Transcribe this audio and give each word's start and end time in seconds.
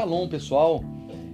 Shalom, 0.00 0.28
pessoal. 0.28 0.82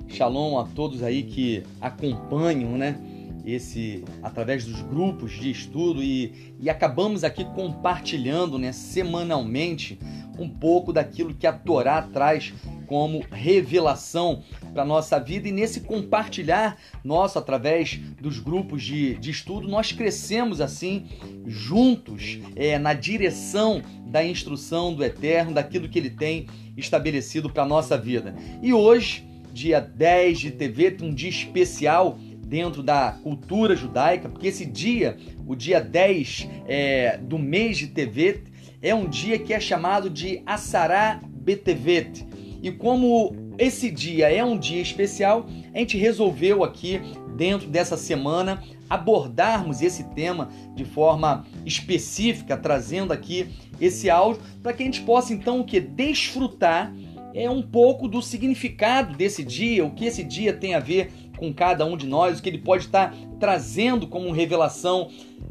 Shalom 0.08 0.58
a 0.58 0.64
todos 0.64 1.00
aí 1.00 1.22
que 1.22 1.62
acompanham, 1.80 2.76
né? 2.76 2.98
Esse 3.44 4.02
através 4.24 4.64
dos 4.64 4.82
grupos 4.82 5.38
de 5.38 5.52
estudo 5.52 6.02
e, 6.02 6.52
e 6.58 6.68
acabamos 6.68 7.22
aqui 7.22 7.44
compartilhando, 7.44 8.58
né, 8.58 8.72
semanalmente 8.72 10.00
um 10.36 10.48
pouco 10.48 10.92
daquilo 10.92 11.32
que 11.32 11.46
a 11.46 11.52
Torá 11.52 12.02
traz 12.02 12.52
como 12.88 13.24
revelação 13.30 14.42
para 14.76 14.84
nossa 14.84 15.18
vida 15.18 15.48
e 15.48 15.52
nesse 15.52 15.80
compartilhar 15.80 16.76
nosso 17.02 17.38
através 17.38 17.98
dos 18.20 18.38
grupos 18.38 18.82
de, 18.82 19.14
de 19.14 19.30
estudo 19.30 19.66
nós 19.66 19.90
crescemos 19.90 20.60
assim 20.60 21.06
juntos 21.46 22.38
é, 22.54 22.78
na 22.78 22.92
direção 22.92 23.80
da 24.06 24.22
instrução 24.22 24.92
do 24.92 25.02
Eterno, 25.02 25.54
daquilo 25.54 25.88
que 25.88 25.98
Ele 25.98 26.10
tem 26.10 26.46
estabelecido 26.76 27.48
para 27.48 27.64
nossa 27.64 27.96
vida. 27.96 28.34
E 28.62 28.74
hoje, 28.74 29.26
dia 29.50 29.80
10 29.80 30.38
de 30.40 30.50
TV, 30.50 30.94
um 31.00 31.14
dia 31.14 31.30
especial 31.30 32.18
dentro 32.46 32.82
da 32.82 33.12
cultura 33.22 33.74
judaica, 33.74 34.28
porque 34.28 34.48
esse 34.48 34.66
dia, 34.66 35.16
o 35.46 35.56
dia 35.56 35.80
10 35.80 36.48
é, 36.68 37.16
do 37.16 37.38
mês 37.38 37.78
de 37.78 37.86
TV, 37.86 38.42
é 38.82 38.94
um 38.94 39.08
dia 39.08 39.38
que 39.38 39.54
é 39.54 39.58
chamado 39.58 40.10
de 40.10 40.42
Assará 40.44 41.18
Betevet. 41.24 42.26
E 42.62 42.70
como 42.70 43.45
esse 43.58 43.90
dia 43.90 44.30
é 44.30 44.44
um 44.44 44.58
dia 44.58 44.80
especial, 44.80 45.46
a 45.74 45.78
gente 45.78 45.96
resolveu 45.96 46.62
aqui, 46.62 47.00
dentro 47.36 47.68
dessa 47.68 47.96
semana, 47.96 48.62
abordarmos 48.88 49.82
esse 49.82 50.04
tema 50.14 50.48
de 50.74 50.84
forma 50.84 51.44
específica, 51.64 52.56
trazendo 52.56 53.12
aqui 53.12 53.48
esse 53.80 54.08
áudio, 54.08 54.42
para 54.62 54.72
que 54.72 54.82
a 54.82 54.86
gente 54.86 55.02
possa 55.02 55.32
então 55.32 55.60
o 55.60 55.64
que? 55.64 55.80
Desfrutar 55.80 56.94
é 57.34 57.50
um 57.50 57.60
pouco 57.60 58.08
do 58.08 58.22
significado 58.22 59.14
desse 59.14 59.44
dia, 59.44 59.84
o 59.84 59.90
que 59.90 60.06
esse 60.06 60.24
dia 60.24 60.54
tem 60.54 60.74
a 60.74 60.80
ver 60.80 61.12
com 61.36 61.52
cada 61.52 61.84
um 61.84 61.96
de 61.96 62.06
nós, 62.06 62.38
o 62.38 62.42
que 62.42 62.48
ele 62.48 62.58
pode 62.58 62.84
estar 62.84 63.14
trazendo 63.38 64.06
como 64.06 64.32
revelação 64.32 65.10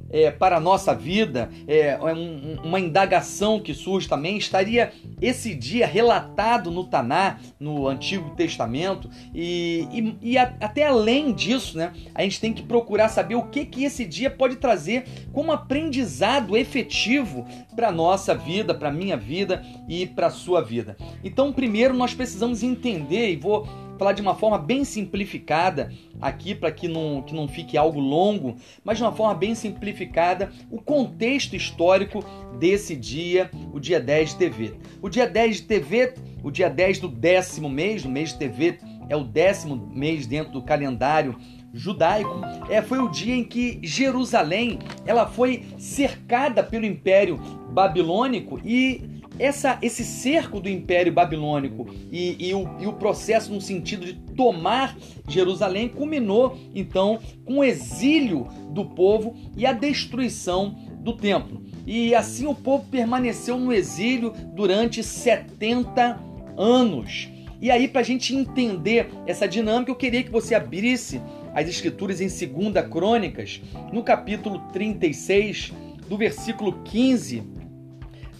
é, 0.09 0.31
para 0.31 0.57
a 0.57 0.59
nossa 0.59 0.93
vida, 0.93 1.49
é, 1.67 1.89
é 1.89 2.13
um, 2.13 2.57
uma 2.63 2.79
indagação 2.79 3.59
que 3.59 3.73
surge 3.73 4.07
também, 4.07 4.37
estaria 4.37 4.91
esse 5.21 5.53
dia 5.53 5.85
relatado 5.85 6.69
no 6.71 6.85
Taná, 6.85 7.37
no 7.59 7.87
Antigo 7.87 8.29
Testamento, 8.35 9.09
e, 9.33 9.87
e, 9.91 10.31
e 10.31 10.37
a, 10.37 10.53
até 10.61 10.85
além 10.85 11.33
disso, 11.33 11.77
né, 11.77 11.91
a 12.13 12.21
gente 12.21 12.39
tem 12.39 12.53
que 12.53 12.63
procurar 12.63 13.09
saber 13.09 13.35
o 13.35 13.47
que, 13.47 13.65
que 13.65 13.83
esse 13.83 14.05
dia 14.05 14.29
pode 14.29 14.57
trazer 14.57 15.05
como 15.33 15.51
aprendizado 15.51 16.55
efetivo 16.55 17.45
para 17.75 17.89
a 17.89 17.91
nossa 17.91 18.33
vida, 18.35 18.73
para 18.73 18.89
a 18.89 18.93
minha 18.93 19.17
vida 19.17 19.63
e 19.87 20.05
para 20.05 20.27
a 20.27 20.31
sua 20.31 20.61
vida. 20.61 20.95
Então, 21.23 21.51
primeiro 21.51 21.93
nós 21.93 22.13
precisamos 22.13 22.63
entender, 22.63 23.31
e 23.31 23.35
vou 23.35 23.67
falar 23.97 24.13
de 24.13 24.21
uma 24.21 24.35
forma 24.35 24.57
bem 24.57 24.83
simplificada 24.83 25.91
aqui 26.21 26.53
para 26.53 26.71
que 26.71 26.87
não, 26.87 27.21
que 27.21 27.33
não 27.33 27.47
fique 27.47 27.77
algo 27.77 27.99
longo, 27.99 28.55
mas 28.83 28.97
de 28.97 29.03
uma 29.03 29.11
forma 29.11 29.33
bem 29.33 29.55
simplificada 29.55 30.51
o 30.69 30.81
contexto 30.81 31.55
histórico 31.55 32.23
desse 32.59 32.95
dia, 32.95 33.49
o 33.73 33.79
dia 33.79 33.99
10 33.99 34.31
de 34.31 34.35
TV. 34.35 34.73
O 35.01 35.09
dia 35.09 35.27
10 35.27 35.57
de 35.57 35.61
TV, 35.63 36.13
o 36.43 36.51
dia 36.51 36.69
10 36.69 36.99
do 36.99 37.07
décimo 37.07 37.69
mês, 37.69 38.05
o 38.05 38.09
mês 38.09 38.29
de 38.29 38.39
TV 38.39 38.79
é 39.09 39.15
o 39.15 39.23
décimo 39.23 39.75
mês 39.93 40.25
dentro 40.25 40.51
do 40.51 40.61
calendário 40.61 41.35
judaico, 41.73 42.41
é, 42.69 42.81
foi 42.81 42.99
o 42.99 43.09
dia 43.09 43.35
em 43.35 43.43
que 43.43 43.79
Jerusalém 43.83 44.79
ela 45.05 45.27
foi 45.27 45.65
cercada 45.77 46.63
pelo 46.63 46.85
Império 46.85 47.37
Babilônico 47.71 48.59
e 48.63 49.03
essa, 49.37 49.77
esse 49.81 50.03
cerco 50.03 50.59
do 50.59 50.69
Império 50.69 51.11
Babilônico 51.11 51.87
e, 52.11 52.47
e, 52.49 52.53
o, 52.53 52.69
e 52.79 52.87
o 52.87 52.93
processo 52.93 53.53
no 53.53 53.61
sentido 53.61 54.05
de 54.05 54.13
tomar 54.13 54.95
Jerusalém 55.27 55.89
culminou 55.89 56.57
então 56.73 57.19
com 57.43 57.59
o 57.59 57.63
exílio 57.63 58.47
do 58.69 58.85
povo 58.85 59.35
e 59.55 59.65
a 59.65 59.73
destruição 59.73 60.75
do 60.99 61.13
templo. 61.13 61.63
E 61.85 62.15
assim 62.15 62.47
o 62.47 62.55
povo 62.55 62.85
permaneceu 62.89 63.59
no 63.59 63.71
exílio 63.71 64.33
durante 64.53 65.03
70 65.03 66.19
anos. 66.57 67.29
E 67.61 67.71
aí, 67.71 67.87
para 67.87 68.01
a 68.01 68.03
gente 68.03 68.35
entender 68.35 69.09
essa 69.25 69.47
dinâmica, 69.47 69.89
eu 69.89 69.95
queria 69.95 70.23
que 70.23 70.31
você 70.31 70.53
abrisse 70.53 71.21
as 71.53 71.67
escrituras 71.69 72.19
em 72.19 72.27
2 72.27 72.87
Crônicas, 72.89 73.61
no 73.93 74.03
capítulo 74.03 74.59
36, 74.73 75.71
do 76.09 76.17
versículo 76.17 76.81
15 76.83 77.54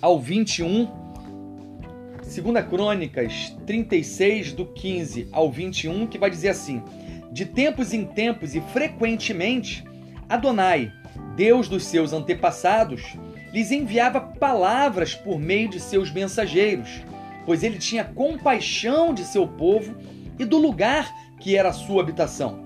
ao 0.02 0.20
21. 0.20 0.88
2 2.24 2.66
Crônicas 2.68 3.56
36, 3.66 4.54
do 4.54 4.66
15 4.66 5.28
ao 5.32 5.52
21, 5.52 6.08
que 6.08 6.18
vai 6.18 6.30
dizer 6.30 6.50
assim: 6.50 6.82
De 7.32 7.46
tempos 7.46 7.94
em 7.94 8.06
tempos 8.06 8.56
e 8.56 8.62
frequentemente, 8.62 9.84
Adonai, 10.28 10.92
Deus 11.36 11.68
dos 11.68 11.86
seus 11.86 12.14
antepassados, 12.14 13.16
lhes 13.54 13.72
enviava 13.72 14.20
palavras 14.20 15.14
por 15.14 15.40
meio 15.40 15.70
de 15.70 15.80
seus 15.80 16.12
mensageiros, 16.12 16.90
pois 17.46 17.64
ele 17.64 17.78
tinha 17.78 18.04
compaixão 18.04 19.14
de 19.14 19.24
seu 19.24 19.48
povo 19.48 19.96
e 20.38 20.44
do 20.44 20.58
lugar 20.58 21.14
que 21.40 21.56
era 21.56 21.70
a 21.70 21.74
sua 21.74 22.02
habitação. 22.02 22.66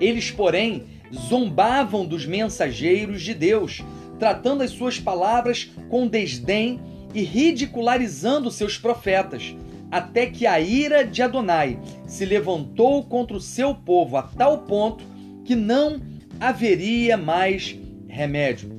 Eles, 0.00 0.30
porém, 0.30 0.84
zombavam 1.14 2.04
dos 2.04 2.26
mensageiros 2.26 3.22
de 3.22 3.32
Deus, 3.32 3.82
tratando 4.18 4.62
as 4.62 4.70
suas 4.70 4.98
palavras 4.98 5.70
com 5.88 6.06
desdém 6.06 6.80
e 7.14 7.22
ridicularizando 7.22 8.50
seus 8.50 8.76
profetas, 8.76 9.54
até 9.90 10.26
que 10.26 10.46
a 10.46 10.60
ira 10.60 11.04
de 11.04 11.22
Adonai 11.22 11.78
se 12.06 12.24
levantou 12.24 13.02
contra 13.04 13.36
o 13.36 13.40
seu 13.40 13.74
povo 13.74 14.16
a 14.16 14.22
tal 14.22 14.58
ponto 14.58 15.04
que 15.44 15.54
não 15.54 16.00
haveria 16.40 17.16
mais 17.16 17.78
remédio. 18.08 18.70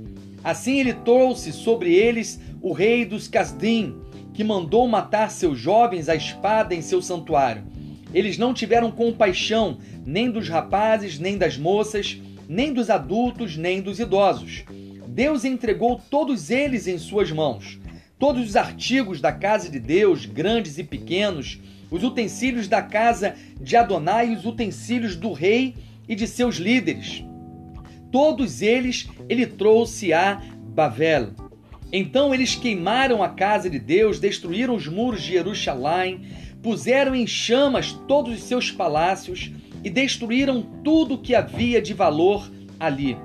Assim 0.44 0.80
ele 0.80 0.94
trouxe 0.94 1.52
sobre 1.52 1.94
eles 1.94 2.40
o 2.62 2.74
rei 2.74 3.06
dos 3.06 3.28
Casdim, 3.28 3.96
que 4.34 4.44
mandou 4.44 4.88
matar 4.88 5.31
seus 5.31 5.58
jovens 5.58 6.09
à 6.09 6.16
espada 6.16 6.75
em 6.75 6.81
seu 6.81 7.02
santuário. 7.02 7.64
Eles 8.14 8.38
não 8.38 8.54
tiveram 8.54 8.92
compaixão 8.92 9.78
nem 10.06 10.30
dos 10.30 10.48
rapazes, 10.48 11.19
nem 11.19 11.38
das 11.38 11.58
moças, 11.58 12.22
nem 12.48 12.72
dos 12.72 12.90
adultos, 12.90 13.58
nem 13.58 13.81
dos 13.81 14.00
idosos 14.00 14.64
Deus 15.17 15.44
entregou 15.44 16.00
todos 16.11 16.51
eles 16.51 16.85
em 16.85 17.00
suas 17.00 17.31
mãos. 17.31 17.79
Todos 18.19 18.50
os 18.50 18.55
artigos 18.55 19.19
da 19.19 19.31
casa 19.31 19.67
de 19.67 19.79
Deus, 19.79 20.28
grandes 20.28 20.78
e 20.78 20.83
pequenos, 20.83 21.59
os 21.89 22.03
utensílios 22.03 22.67
da 22.67 22.83
casa 22.83 23.33
de 23.59 23.75
Adonai 23.75 24.31
os 24.35 24.45
utensílios 24.45 25.16
do 25.16 25.33
rei 25.33 25.73
e 26.07 26.13
de 26.13 26.27
seus 26.27 26.57
líderes. 26.57 27.25
Todos 28.11 28.61
eles 28.61 29.09
ele 29.27 29.47
trouxe 29.47 30.13
a 30.13 30.39
Bavel. 30.75 31.31
Então 31.91 32.31
eles 32.31 32.53
queimaram 32.53 33.23
a 33.23 33.29
casa 33.29 33.72
de 33.72 33.79
Deus, 33.79 34.19
destruíram 34.19 34.75
os 34.75 34.88
muros 34.88 35.23
de 35.23 35.31
Jerusalém, 35.31 36.27
puseram 36.61 37.16
em 37.16 37.25
chamas 37.25 37.91
todos 38.07 38.35
os 38.35 38.44
seus 38.44 38.69
palácios 38.69 39.51
e 39.83 39.89
destruíram 39.89 40.61
tudo 40.83 41.17
que 41.17 41.33
havia 41.33 41.81
de 41.81 41.95
valor 41.95 42.47
ali. 42.79 43.17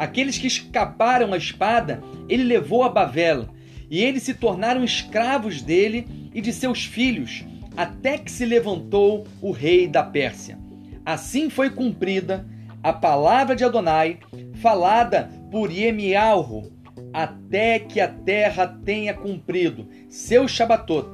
Aqueles 0.00 0.38
que 0.38 0.46
escaparam 0.46 1.34
à 1.34 1.36
espada, 1.36 2.02
ele 2.26 2.42
levou 2.42 2.82
a 2.84 2.88
Bavel, 2.88 3.50
e 3.90 4.02
eles 4.02 4.22
se 4.22 4.32
tornaram 4.32 4.82
escravos 4.82 5.60
dele 5.60 6.08
e 6.32 6.40
de 6.40 6.54
seus 6.54 6.86
filhos, 6.86 7.44
até 7.76 8.16
que 8.16 8.32
se 8.32 8.46
levantou 8.46 9.26
o 9.42 9.50
rei 9.50 9.86
da 9.86 10.02
Pérsia. 10.02 10.58
Assim 11.04 11.50
foi 11.50 11.68
cumprida 11.68 12.46
a 12.82 12.94
palavra 12.94 13.54
de 13.54 13.62
Adonai, 13.62 14.20
falada 14.54 15.30
por 15.50 15.70
Yemialro, 15.70 16.72
até 17.12 17.78
que 17.78 18.00
a 18.00 18.08
terra 18.08 18.66
tenha 18.82 19.12
cumprido 19.12 19.86
seu 20.08 20.48
Shabatot, 20.48 21.10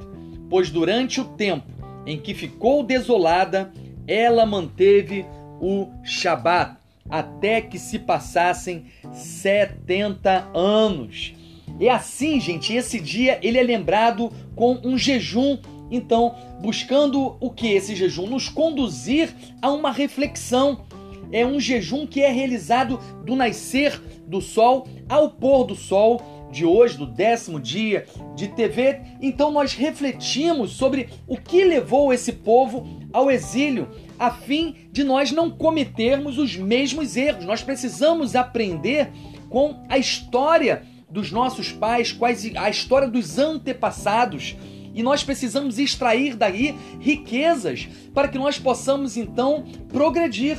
pois 0.49 0.69
durante 0.69 1.19
o 1.19 1.25
tempo 1.25 1.73
em 2.05 2.17
que 2.17 2.33
ficou 2.33 2.83
desolada, 2.83 3.69
ela 4.07 4.45
manteve 4.45 5.25
o 5.59 5.89
Shabat 6.05 6.76
até 7.09 7.61
que 7.61 7.79
se 7.79 7.99
passassem 7.99 8.85
70 9.11 10.51
anos. 10.53 11.33
E 11.79 11.87
assim, 11.87 12.39
gente, 12.39 12.73
esse 12.73 12.99
dia 12.99 13.39
ele 13.41 13.57
é 13.57 13.63
lembrado 13.63 14.31
com 14.55 14.79
um 14.83 14.97
jejum, 14.97 15.57
então, 15.91 16.35
buscando 16.61 17.37
o 17.39 17.49
que 17.51 17.67
esse 17.67 17.95
jejum 17.95 18.27
nos 18.27 18.49
conduzir 18.49 19.33
a 19.61 19.71
uma 19.71 19.91
reflexão. 19.91 20.85
É 21.31 21.45
um 21.45 21.59
jejum 21.59 22.07
que 22.07 22.21
é 22.21 22.31
realizado 22.31 22.99
do 23.25 23.35
nascer 23.35 24.01
do 24.25 24.41
sol 24.41 24.87
ao 25.07 25.29
pôr 25.29 25.65
do 25.65 25.75
sol 25.75 26.21
de 26.51 26.65
hoje, 26.65 26.97
do 26.97 27.05
décimo 27.05 27.59
dia 27.59 28.05
de 28.35 28.47
TV. 28.47 29.01
Então 29.21 29.51
nós 29.51 29.73
refletimos 29.73 30.71
sobre 30.71 31.09
o 31.27 31.37
que 31.37 31.63
levou 31.63 32.13
esse 32.13 32.31
povo 32.31 32.87
ao 33.13 33.31
exílio, 33.31 33.87
a 34.19 34.31
fim 34.31 34.75
de 34.91 35.03
nós 35.03 35.31
não 35.31 35.49
cometermos 35.49 36.37
os 36.37 36.55
mesmos 36.55 37.15
erros. 37.15 37.45
Nós 37.45 37.61
precisamos 37.61 38.35
aprender 38.35 39.09
com 39.49 39.83
a 39.89 39.97
história 39.97 40.83
dos 41.09 41.31
nossos 41.31 41.71
pais, 41.71 42.11
quais 42.11 42.51
a 42.55 42.69
história 42.69 43.07
dos 43.07 43.37
antepassados 43.37 44.55
e 44.97 45.03
nós 45.03 45.23
precisamos 45.23 45.77
extrair 45.77 46.35
daí 46.35 46.75
riquezas 46.99 47.87
para 48.15 48.27
que 48.27 48.37
nós 48.39 48.57
possamos 48.57 49.15
então 49.15 49.63
progredir. 49.89 50.57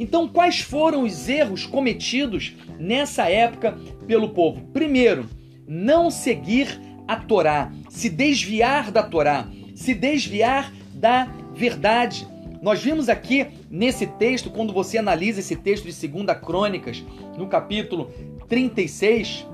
Então, 0.00 0.26
quais 0.26 0.60
foram 0.60 1.02
os 1.02 1.28
erros 1.28 1.66
cometidos 1.66 2.56
nessa 2.78 3.28
época 3.28 3.78
pelo 4.06 4.30
povo? 4.30 4.62
Primeiro, 4.72 5.28
não 5.68 6.10
seguir 6.10 6.80
a 7.06 7.16
Torá, 7.16 7.70
se 7.90 8.08
desviar 8.08 8.90
da 8.90 9.02
Torá, 9.02 9.46
se 9.74 9.92
desviar 9.92 10.72
da 10.94 11.26
verdade. 11.54 12.26
Nós 12.62 12.82
vimos 12.82 13.10
aqui 13.10 13.46
nesse 13.70 14.06
texto, 14.06 14.48
quando 14.48 14.72
você 14.72 14.96
analisa 14.96 15.40
esse 15.40 15.54
texto 15.54 15.84
de 15.84 16.08
2 16.08 16.38
Crônicas, 16.38 17.04
no 17.36 17.46
capítulo 17.46 18.10
36, 18.48 19.46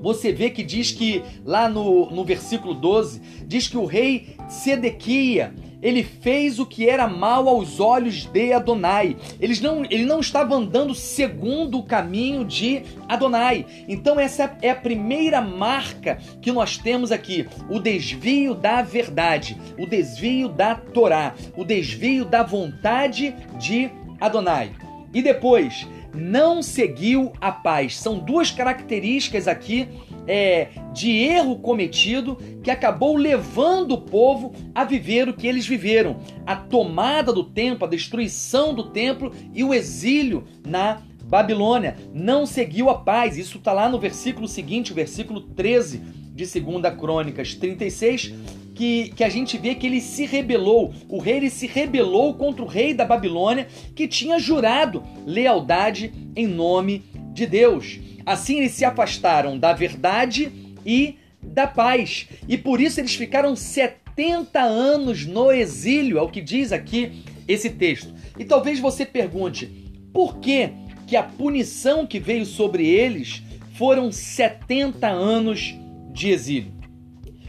você 0.00 0.32
vê 0.32 0.50
que 0.50 0.64
diz 0.64 0.90
que, 0.90 1.22
lá 1.44 1.68
no, 1.68 2.10
no 2.10 2.24
versículo 2.24 2.74
12, 2.74 3.20
diz 3.46 3.68
que 3.68 3.76
o 3.76 3.84
rei 3.84 4.36
Sedequia, 4.48 5.54
ele 5.84 6.02
fez 6.02 6.58
o 6.58 6.64
que 6.64 6.88
era 6.88 7.06
mal 7.06 7.46
aos 7.46 7.78
olhos 7.78 8.24
de 8.24 8.54
Adonai. 8.54 9.16
Eles 9.38 9.60
não, 9.60 9.84
ele 9.84 10.06
não 10.06 10.18
estava 10.18 10.54
andando 10.54 10.94
segundo 10.94 11.78
o 11.78 11.82
caminho 11.82 12.42
de 12.42 12.82
Adonai. 13.06 13.66
Então, 13.86 14.18
essa 14.18 14.56
é 14.62 14.70
a 14.70 14.74
primeira 14.74 15.42
marca 15.42 16.18
que 16.40 16.50
nós 16.50 16.78
temos 16.78 17.12
aqui: 17.12 17.46
o 17.68 17.78
desvio 17.78 18.54
da 18.54 18.80
verdade, 18.80 19.60
o 19.78 19.86
desvio 19.86 20.48
da 20.48 20.74
Torá, 20.74 21.34
o 21.54 21.64
desvio 21.64 22.24
da 22.24 22.42
vontade 22.42 23.36
de 23.58 23.90
Adonai. 24.18 24.72
E 25.12 25.20
depois, 25.20 25.86
não 26.14 26.62
seguiu 26.62 27.32
a 27.40 27.52
paz. 27.52 27.98
São 27.98 28.18
duas 28.18 28.50
características 28.50 29.46
aqui 29.46 29.88
é, 30.26 30.68
de 30.92 31.10
erro 31.10 31.58
cometido 31.58 32.36
que 32.62 32.70
acabou 32.70 33.16
levando 33.16 33.92
o 33.92 34.00
povo 34.00 34.52
a 34.74 34.84
viver 34.84 35.28
o 35.28 35.34
que 35.34 35.46
eles 35.46 35.66
viveram: 35.66 36.18
a 36.46 36.56
tomada 36.56 37.32
do 37.32 37.44
templo, 37.44 37.86
a 37.86 37.90
destruição 37.90 38.74
do 38.74 38.84
templo 38.90 39.32
e 39.52 39.62
o 39.62 39.74
exílio 39.74 40.44
na 40.66 41.02
Babilônia. 41.24 41.96
Não 42.12 42.46
seguiu 42.46 42.90
a 42.90 42.98
paz. 42.98 43.36
Isso 43.36 43.58
está 43.58 43.72
lá 43.72 43.88
no 43.88 43.98
versículo 43.98 44.46
seguinte, 44.46 44.92
o 44.92 44.94
versículo 44.94 45.40
13 45.40 45.98
de 46.34 46.60
2 46.60 46.94
Crônicas 46.98 47.54
36 47.54 48.32
que, 48.74 49.10
que 49.10 49.22
a 49.22 49.28
gente 49.28 49.56
vê 49.56 49.74
que 49.74 49.86
ele 49.86 50.00
se 50.00 50.26
rebelou. 50.26 50.92
O 51.08 51.18
rei 51.18 51.36
ele 51.36 51.50
se 51.50 51.66
rebelou 51.66 52.34
contra 52.34 52.62
o 52.62 52.66
rei 52.66 52.92
da 52.92 53.04
Babilônia 53.04 53.68
que 53.94 54.08
tinha 54.08 54.38
jurado 54.38 55.02
lealdade 55.24 56.12
em 56.34 56.46
nome 56.46 57.04
de 57.13 57.13
Deus. 57.46 57.98
Assim 58.24 58.58
eles 58.58 58.72
se 58.72 58.84
afastaram 58.84 59.58
da 59.58 59.72
verdade 59.72 60.50
e 60.86 61.16
da 61.42 61.66
paz. 61.66 62.28
E 62.48 62.56
por 62.56 62.80
isso 62.80 63.00
eles 63.00 63.14
ficaram 63.14 63.54
70 63.54 64.60
anos 64.60 65.26
no 65.26 65.52
exílio, 65.52 66.18
é 66.18 66.22
o 66.22 66.28
que 66.28 66.40
diz 66.40 66.72
aqui 66.72 67.24
esse 67.46 67.70
texto. 67.70 68.14
E 68.38 68.44
talvez 68.44 68.80
você 68.80 69.04
pergunte: 69.04 69.66
por 70.12 70.38
que 70.38 70.70
que 71.06 71.16
a 71.16 71.22
punição 71.22 72.06
que 72.06 72.18
veio 72.18 72.46
sobre 72.46 72.86
eles 72.86 73.42
foram 73.74 74.10
70 74.10 75.06
anos 75.08 75.74
de 76.12 76.30
exílio? 76.30 76.83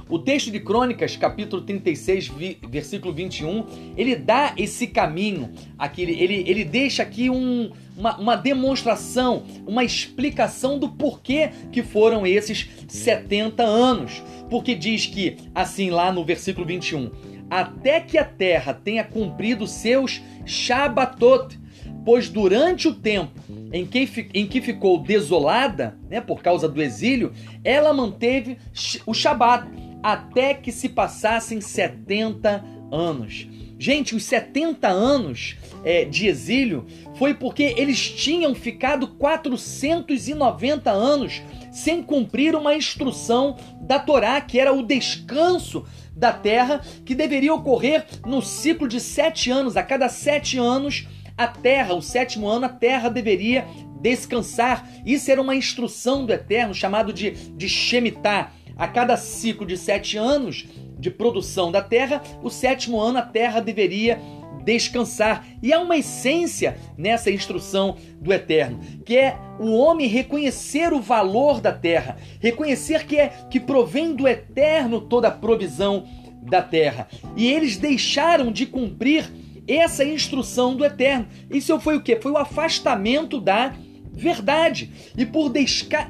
O 0.08 0.20
texto 0.20 0.52
de 0.52 0.60
Crônicas, 0.60 1.18
capítulo 1.18 1.64
36, 1.64 2.32
versículo 2.70 3.12
21, 3.12 3.66
ele 3.98 4.16
dá 4.16 4.54
esse 4.56 4.86
caminho, 4.86 5.50
aqui, 5.80 6.04
ele, 6.04 6.44
ele 6.48 6.64
deixa 6.64 7.02
aqui 7.02 7.28
um, 7.28 7.72
uma, 7.98 8.16
uma 8.18 8.36
demonstração, 8.36 9.44
uma 9.66 9.84
explicação 9.84 10.78
do 10.78 10.90
porquê 10.90 11.50
que 11.72 11.82
foram 11.82 12.26
esses 12.26 12.70
70 12.88 13.64
anos. 13.64 14.22
Porque 14.48 14.76
diz 14.76 15.08
que, 15.08 15.38
assim 15.56 15.90
lá 15.90 16.12
no 16.12 16.24
versículo 16.24 16.68
21, 16.68 17.10
até 17.50 18.00
que 18.00 18.20
a 18.20 18.24
terra 18.24 18.76
tenha 18.76 19.04
cumprido 19.04 19.66
seus 19.66 20.22
Shabatot, 20.46 21.60
pois 22.06 22.30
durante 22.30 22.88
o 22.88 22.94
tempo 22.94 23.40
em 23.74 23.88
que, 23.88 24.30
em 24.36 24.46
que 24.46 24.62
ficou 24.62 25.00
desolada, 25.00 25.98
né, 26.08 26.22
por 26.22 26.44
causa 26.44 26.70
do 26.70 26.80
exílio, 26.80 27.34
ela 27.64 27.92
manteve 27.92 28.60
o 29.08 29.14
Shabat 29.14 29.68
até 30.06 30.54
que 30.54 30.72
se 30.72 30.88
passassem 30.90 31.60
70 31.60 32.64
anos. 32.92 33.48
Gente, 33.80 34.16
os 34.16 34.24
70 34.26 34.88
anos 34.88 35.58
é, 35.84 36.06
de 36.06 36.28
exílio 36.28 36.86
foi 37.16 37.34
porque 37.34 37.74
eles 37.76 38.12
tinham 38.12 38.54
ficado 38.54 39.08
490 39.08 40.92
anos 40.92 41.42
sem 41.72 42.04
cumprir 42.04 42.56
uma 42.56 42.76
instrução 42.76 43.58
da 43.82 43.98
Torá, 43.98 44.40
que 44.42 44.60
era 44.60 44.72
o 44.72 44.86
descanso 44.86 45.84
da 46.16 46.32
terra, 46.32 46.82
que 47.04 47.16
deveria 47.16 47.56
ocorrer 47.56 48.06
no 48.28 48.44
ciclo 48.44 48.88
de 48.88 49.00
sete 49.00 49.50
anos. 49.50 49.76
A 49.76 49.82
cada 49.82 50.08
sete 50.08 50.60
anos, 50.60 51.08
a 51.36 51.48
terra, 51.48 51.96
o 51.96 52.02
sétimo 52.02 52.48
ano, 52.48 52.68
a 52.68 52.70
terra 52.70 53.10
deveria 53.10 53.66
descansar. 54.02 54.88
Isso 55.04 55.32
era 55.32 55.42
uma 55.42 55.56
instrução 55.56 56.28
do 56.28 56.32
Eterno, 56.32 56.76
chamado 56.76 57.12
de, 57.12 57.32
de 57.32 57.68
Shemitah 57.68 58.52
a 58.78 58.88
cada 58.88 59.18
ciclo 59.18 59.66
de 59.66 59.78
sete 59.78 60.18
anos 60.18 60.68
de 60.98 61.10
produção 61.10 61.72
da 61.72 61.82
terra, 61.82 62.22
o 62.42 62.50
sétimo 62.50 63.00
ano 63.00 63.20
a 63.20 63.22
terra 63.22 63.60
deveria 63.60 64.20
descansar. 64.64 65.46
E 65.62 65.72
há 65.72 65.80
uma 65.80 65.98
essência 65.98 66.78
nessa 66.98 67.30
instrução 67.32 67.98
do 68.20 68.34
Eterno, 68.34 68.80
que 69.06 69.16
é 69.16 69.38
o 69.60 69.72
homem 69.74 70.08
reconhecer 70.08 70.92
o 70.92 71.00
valor 71.00 71.62
da 71.62 71.72
terra, 71.72 72.18
reconhecer 72.40 73.06
que 73.06 73.18
é 73.18 73.30
que 73.50 73.60
provém 73.60 74.16
do 74.16 74.28
Eterno 74.28 75.00
toda 75.00 75.28
a 75.28 75.32
provisão 75.32 76.06
da 76.42 76.62
terra. 76.62 77.08
E 77.36 77.48
eles 77.48 77.78
deixaram 77.78 78.52
de 78.52 78.66
cumprir 78.66 79.32
essa 79.68 80.04
instrução 80.04 80.76
do 80.76 80.86
Eterno. 80.86 81.28
Isso 81.50 81.80
foi 81.80 81.96
o 81.96 82.02
que? 82.02 82.16
Foi 82.18 82.32
o 82.32 82.38
afastamento 82.38 83.40
da 83.40 83.74
verdade. 84.12 84.92
E 85.18 85.26
por 85.26 85.52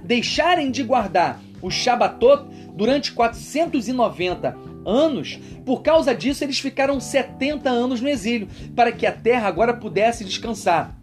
deixarem 0.04 0.72
de 0.72 0.84
guardar 0.84 1.42
o 1.62 1.70
Shabatot 1.70 2.46
durante 2.74 3.12
490 3.12 4.56
anos. 4.86 5.40
Por 5.66 5.82
causa 5.82 6.14
disso, 6.14 6.44
eles 6.44 6.60
ficaram 6.60 7.00
70 7.00 7.70
anos 7.70 8.02
no 8.02 8.08
exílio, 8.08 8.48
para 8.76 8.92
que 8.92 9.06
a 9.06 9.12
terra 9.12 9.48
agora 9.48 9.74
pudesse 9.74 10.24
descansar. 10.24 10.96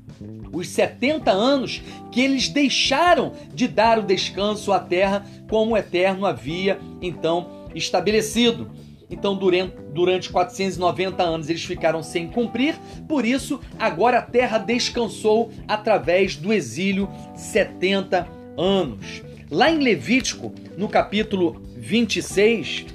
Os 0.53 0.69
70 0.69 1.31
anos 1.31 1.83
que 2.13 2.21
eles 2.21 2.49
deixaram 2.49 3.33
de 3.55 3.67
dar 3.67 3.99
o 3.99 4.03
descanso 4.03 4.73
à 4.73 4.79
terra, 4.79 5.27
como 5.49 5.73
o 5.73 5.77
Eterno 5.77 6.27
havia 6.27 6.79
então 7.01 7.67
estabelecido. 7.75 8.71
Então, 9.11 9.37
durante, 9.37 9.77
durante 9.93 10.31
490 10.31 11.23
anos, 11.23 11.51
eles 11.51 11.65
ficaram 11.65 12.03
sem 12.03 12.29
cumprir, 12.29 12.75
por 13.07 13.27
isso, 13.27 13.61
agora 13.79 14.19
a 14.19 14.23
terra 14.23 14.57
descansou 14.57 15.51
através 15.69 16.35
do 16.35 16.51
exílio 16.51 17.11
70 17.35 18.27
anos. 18.57 19.23
Lá 19.53 19.71
em 19.71 19.81
Levítico, 19.81 20.51
no 20.79 20.89
capítulo 20.89 21.61
26, 21.77 22.87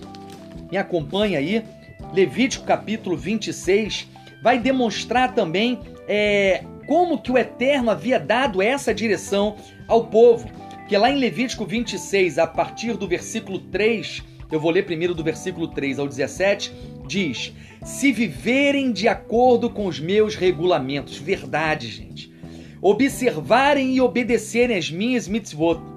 me 0.72 0.76
acompanha 0.76 1.38
aí, 1.38 1.64
Levítico 2.12 2.66
capítulo 2.66 3.16
26, 3.16 4.08
vai 4.42 4.58
demonstrar 4.58 5.36
também 5.36 5.80
é, 6.08 6.64
como 6.88 7.22
que 7.22 7.32
o 7.32 7.38
Eterno 7.38 7.92
havia 7.92 8.20
dado 8.20 8.60
essa 8.60 8.92
direção 8.92 9.56
ao 9.88 10.08
povo. 10.08 10.50
Que 10.90 10.98
lá 10.98 11.12
em 11.12 11.20
Levítico 11.20 11.64
26, 11.64 12.40
a 12.40 12.48
partir 12.48 12.98
do 12.98 13.08
versículo 13.08 13.60
3, 13.60 14.24
eu 14.52 14.60
vou 14.60 14.72
ler 14.72 14.84
primeiro 14.84 15.14
do 15.14 15.24
versículo 15.24 15.68
3 15.68 16.00
ao 16.00 16.08
17, 16.08 16.74
diz: 17.06 17.54
Se 17.86 18.12
viverem 18.12 18.92
de 18.92 19.08
acordo 19.08 19.70
com 19.70 19.86
os 19.86 20.00
meus 20.00 20.34
regulamentos, 20.34 21.20
verdade, 21.20 21.88
gente, 21.88 22.34
observarem 22.82 23.96
e 23.96 24.02
obedecerem 24.02 24.76
as 24.76 24.90
minhas 24.90 25.28
mitzvot, 25.28 25.97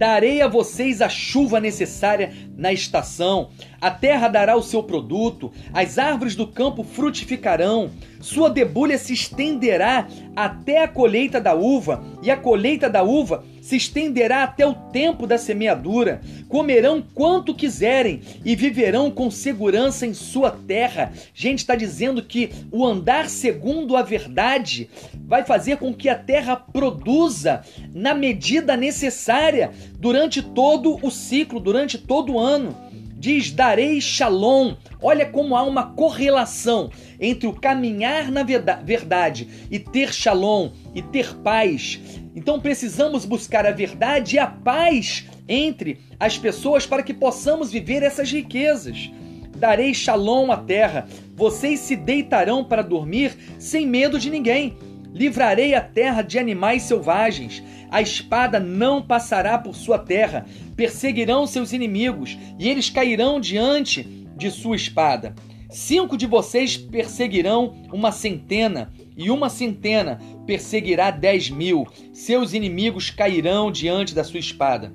Darei 0.00 0.40
a 0.40 0.48
vocês 0.48 1.02
a 1.02 1.10
chuva 1.10 1.60
necessária 1.60 2.32
na 2.56 2.72
estação, 2.72 3.50
a 3.78 3.90
terra 3.90 4.28
dará 4.28 4.56
o 4.56 4.62
seu 4.62 4.82
produto, 4.82 5.52
as 5.74 5.98
árvores 5.98 6.34
do 6.34 6.46
campo 6.46 6.82
frutificarão, 6.82 7.90
sua 8.18 8.48
debulha 8.48 8.96
se 8.96 9.12
estenderá 9.12 10.08
até 10.34 10.82
a 10.82 10.88
colheita 10.88 11.38
da 11.38 11.54
uva, 11.54 12.02
e 12.22 12.30
a 12.30 12.36
colheita 12.38 12.88
da 12.88 13.02
uva 13.02 13.44
se 13.70 13.76
estenderá 13.76 14.42
até 14.42 14.66
o 14.66 14.74
tempo 14.74 15.28
da 15.28 15.38
semeadura. 15.38 16.20
Comerão 16.48 17.00
quanto 17.14 17.54
quiserem 17.54 18.20
e 18.44 18.56
viverão 18.56 19.12
com 19.12 19.30
segurança 19.30 20.04
em 20.04 20.12
sua 20.12 20.50
terra. 20.50 21.12
Gente, 21.32 21.58
está 21.58 21.76
dizendo 21.76 22.20
que 22.20 22.50
o 22.72 22.84
andar 22.84 23.28
segundo 23.28 23.96
a 23.96 24.02
verdade 24.02 24.90
vai 25.24 25.44
fazer 25.44 25.76
com 25.76 25.94
que 25.94 26.08
a 26.08 26.16
terra 26.16 26.56
produza 26.56 27.62
na 27.94 28.12
medida 28.12 28.76
necessária 28.76 29.70
durante 30.00 30.42
todo 30.42 30.98
o 31.00 31.08
ciclo, 31.08 31.60
durante 31.60 31.96
todo 31.96 32.32
o 32.32 32.40
ano. 32.40 32.76
Diz: 33.20 33.52
darei 33.52 34.00
shalom. 34.00 34.74
Olha 35.00 35.26
como 35.26 35.54
há 35.54 35.62
uma 35.62 35.92
correlação 35.92 36.90
entre 37.20 37.46
o 37.46 37.52
caminhar 37.52 38.32
na 38.32 38.42
verdade 38.42 39.46
e 39.70 39.78
ter 39.78 40.12
shalom 40.12 40.70
e 40.94 41.02
ter 41.02 41.34
paz. 41.36 42.00
Então 42.34 42.60
precisamos 42.60 43.24
buscar 43.24 43.66
a 43.66 43.72
verdade 43.72 44.36
e 44.36 44.38
a 44.38 44.46
paz 44.46 45.26
entre 45.48 45.98
as 46.18 46.38
pessoas 46.38 46.86
para 46.86 47.02
que 47.02 47.12
possamos 47.12 47.72
viver 47.72 48.02
essas 48.02 48.30
riquezas. 48.30 49.10
Darei 49.56 49.92
shalom 49.92 50.50
à 50.50 50.56
terra, 50.56 51.08
vocês 51.34 51.80
se 51.80 51.96
deitarão 51.96 52.64
para 52.64 52.82
dormir 52.82 53.36
sem 53.58 53.86
medo 53.86 54.18
de 54.18 54.30
ninguém. 54.30 54.76
Livrarei 55.12 55.74
a 55.74 55.80
terra 55.80 56.22
de 56.22 56.38
animais 56.38 56.84
selvagens, 56.84 57.62
a 57.90 58.00
espada 58.00 58.60
não 58.60 59.02
passará 59.02 59.58
por 59.58 59.74
sua 59.74 59.98
terra, 59.98 60.46
perseguirão 60.76 61.48
seus 61.48 61.72
inimigos 61.72 62.38
e 62.58 62.68
eles 62.68 62.88
cairão 62.88 63.40
diante 63.40 64.04
de 64.36 64.50
sua 64.52 64.76
espada. 64.76 65.34
Cinco 65.68 66.16
de 66.16 66.26
vocês 66.26 66.76
perseguirão 66.76 67.74
uma 67.92 68.12
centena, 68.12 68.92
e 69.20 69.30
uma 69.30 69.50
centena 69.50 70.18
perseguirá 70.50 71.12
dez 71.12 71.48
mil. 71.48 71.86
Seus 72.12 72.54
inimigos 72.54 73.08
cairão 73.08 73.70
diante 73.70 74.12
da 74.12 74.24
sua 74.24 74.40
espada. 74.40 74.92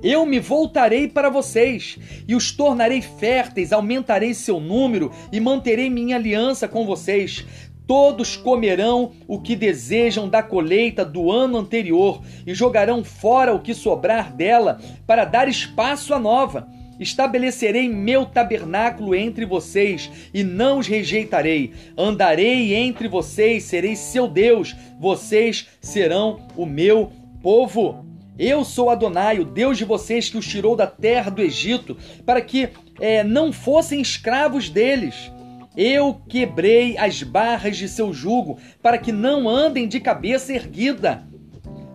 Eu 0.00 0.24
me 0.24 0.38
voltarei 0.38 1.08
para 1.08 1.28
vocês 1.28 1.98
e 2.28 2.36
os 2.36 2.52
tornarei 2.52 3.02
férteis, 3.02 3.72
aumentarei 3.72 4.32
seu 4.32 4.60
número 4.60 5.10
e 5.32 5.40
manterei 5.40 5.90
minha 5.90 6.14
aliança 6.14 6.68
com 6.68 6.86
vocês. 6.86 7.44
Todos 7.84 8.36
comerão 8.36 9.10
o 9.26 9.40
que 9.40 9.56
desejam 9.56 10.28
da 10.28 10.40
colheita 10.40 11.04
do 11.04 11.32
ano 11.32 11.58
anterior 11.58 12.22
e 12.46 12.54
jogarão 12.54 13.02
fora 13.02 13.52
o 13.52 13.58
que 13.58 13.74
sobrar 13.74 14.32
dela 14.32 14.80
para 15.04 15.24
dar 15.24 15.48
espaço 15.48 16.14
à 16.14 16.18
nova. 16.20 16.68
Estabelecerei 17.00 17.88
meu 17.88 18.26
tabernáculo 18.26 19.14
entre 19.14 19.46
vocês 19.46 20.10
e 20.34 20.44
não 20.44 20.78
os 20.78 20.86
rejeitarei. 20.86 21.72
Andarei 21.96 22.74
entre 22.74 23.08
vocês, 23.08 23.64
serei 23.64 23.96
seu 23.96 24.28
Deus, 24.28 24.76
vocês 25.00 25.66
serão 25.80 26.46
o 26.54 26.66
meu 26.66 27.10
povo. 27.42 28.04
Eu 28.38 28.64
sou 28.64 28.90
Adonai, 28.90 29.38
o 29.38 29.44
Deus 29.44 29.78
de 29.78 29.84
vocês 29.84 30.28
que 30.28 30.36
os 30.36 30.46
tirou 30.46 30.76
da 30.76 30.86
terra 30.86 31.30
do 31.30 31.42
Egito, 31.42 31.96
para 32.24 32.40
que 32.40 32.68
é, 33.00 33.24
não 33.24 33.52
fossem 33.52 34.00
escravos 34.00 34.68
deles. 34.68 35.32
Eu 35.76 36.20
quebrei 36.28 36.98
as 36.98 37.22
barras 37.22 37.76
de 37.76 37.88
seu 37.88 38.12
jugo, 38.12 38.58
para 38.82 38.98
que 38.98 39.12
não 39.12 39.48
andem 39.48 39.88
de 39.88 40.00
cabeça 40.00 40.52
erguida. 40.52 41.26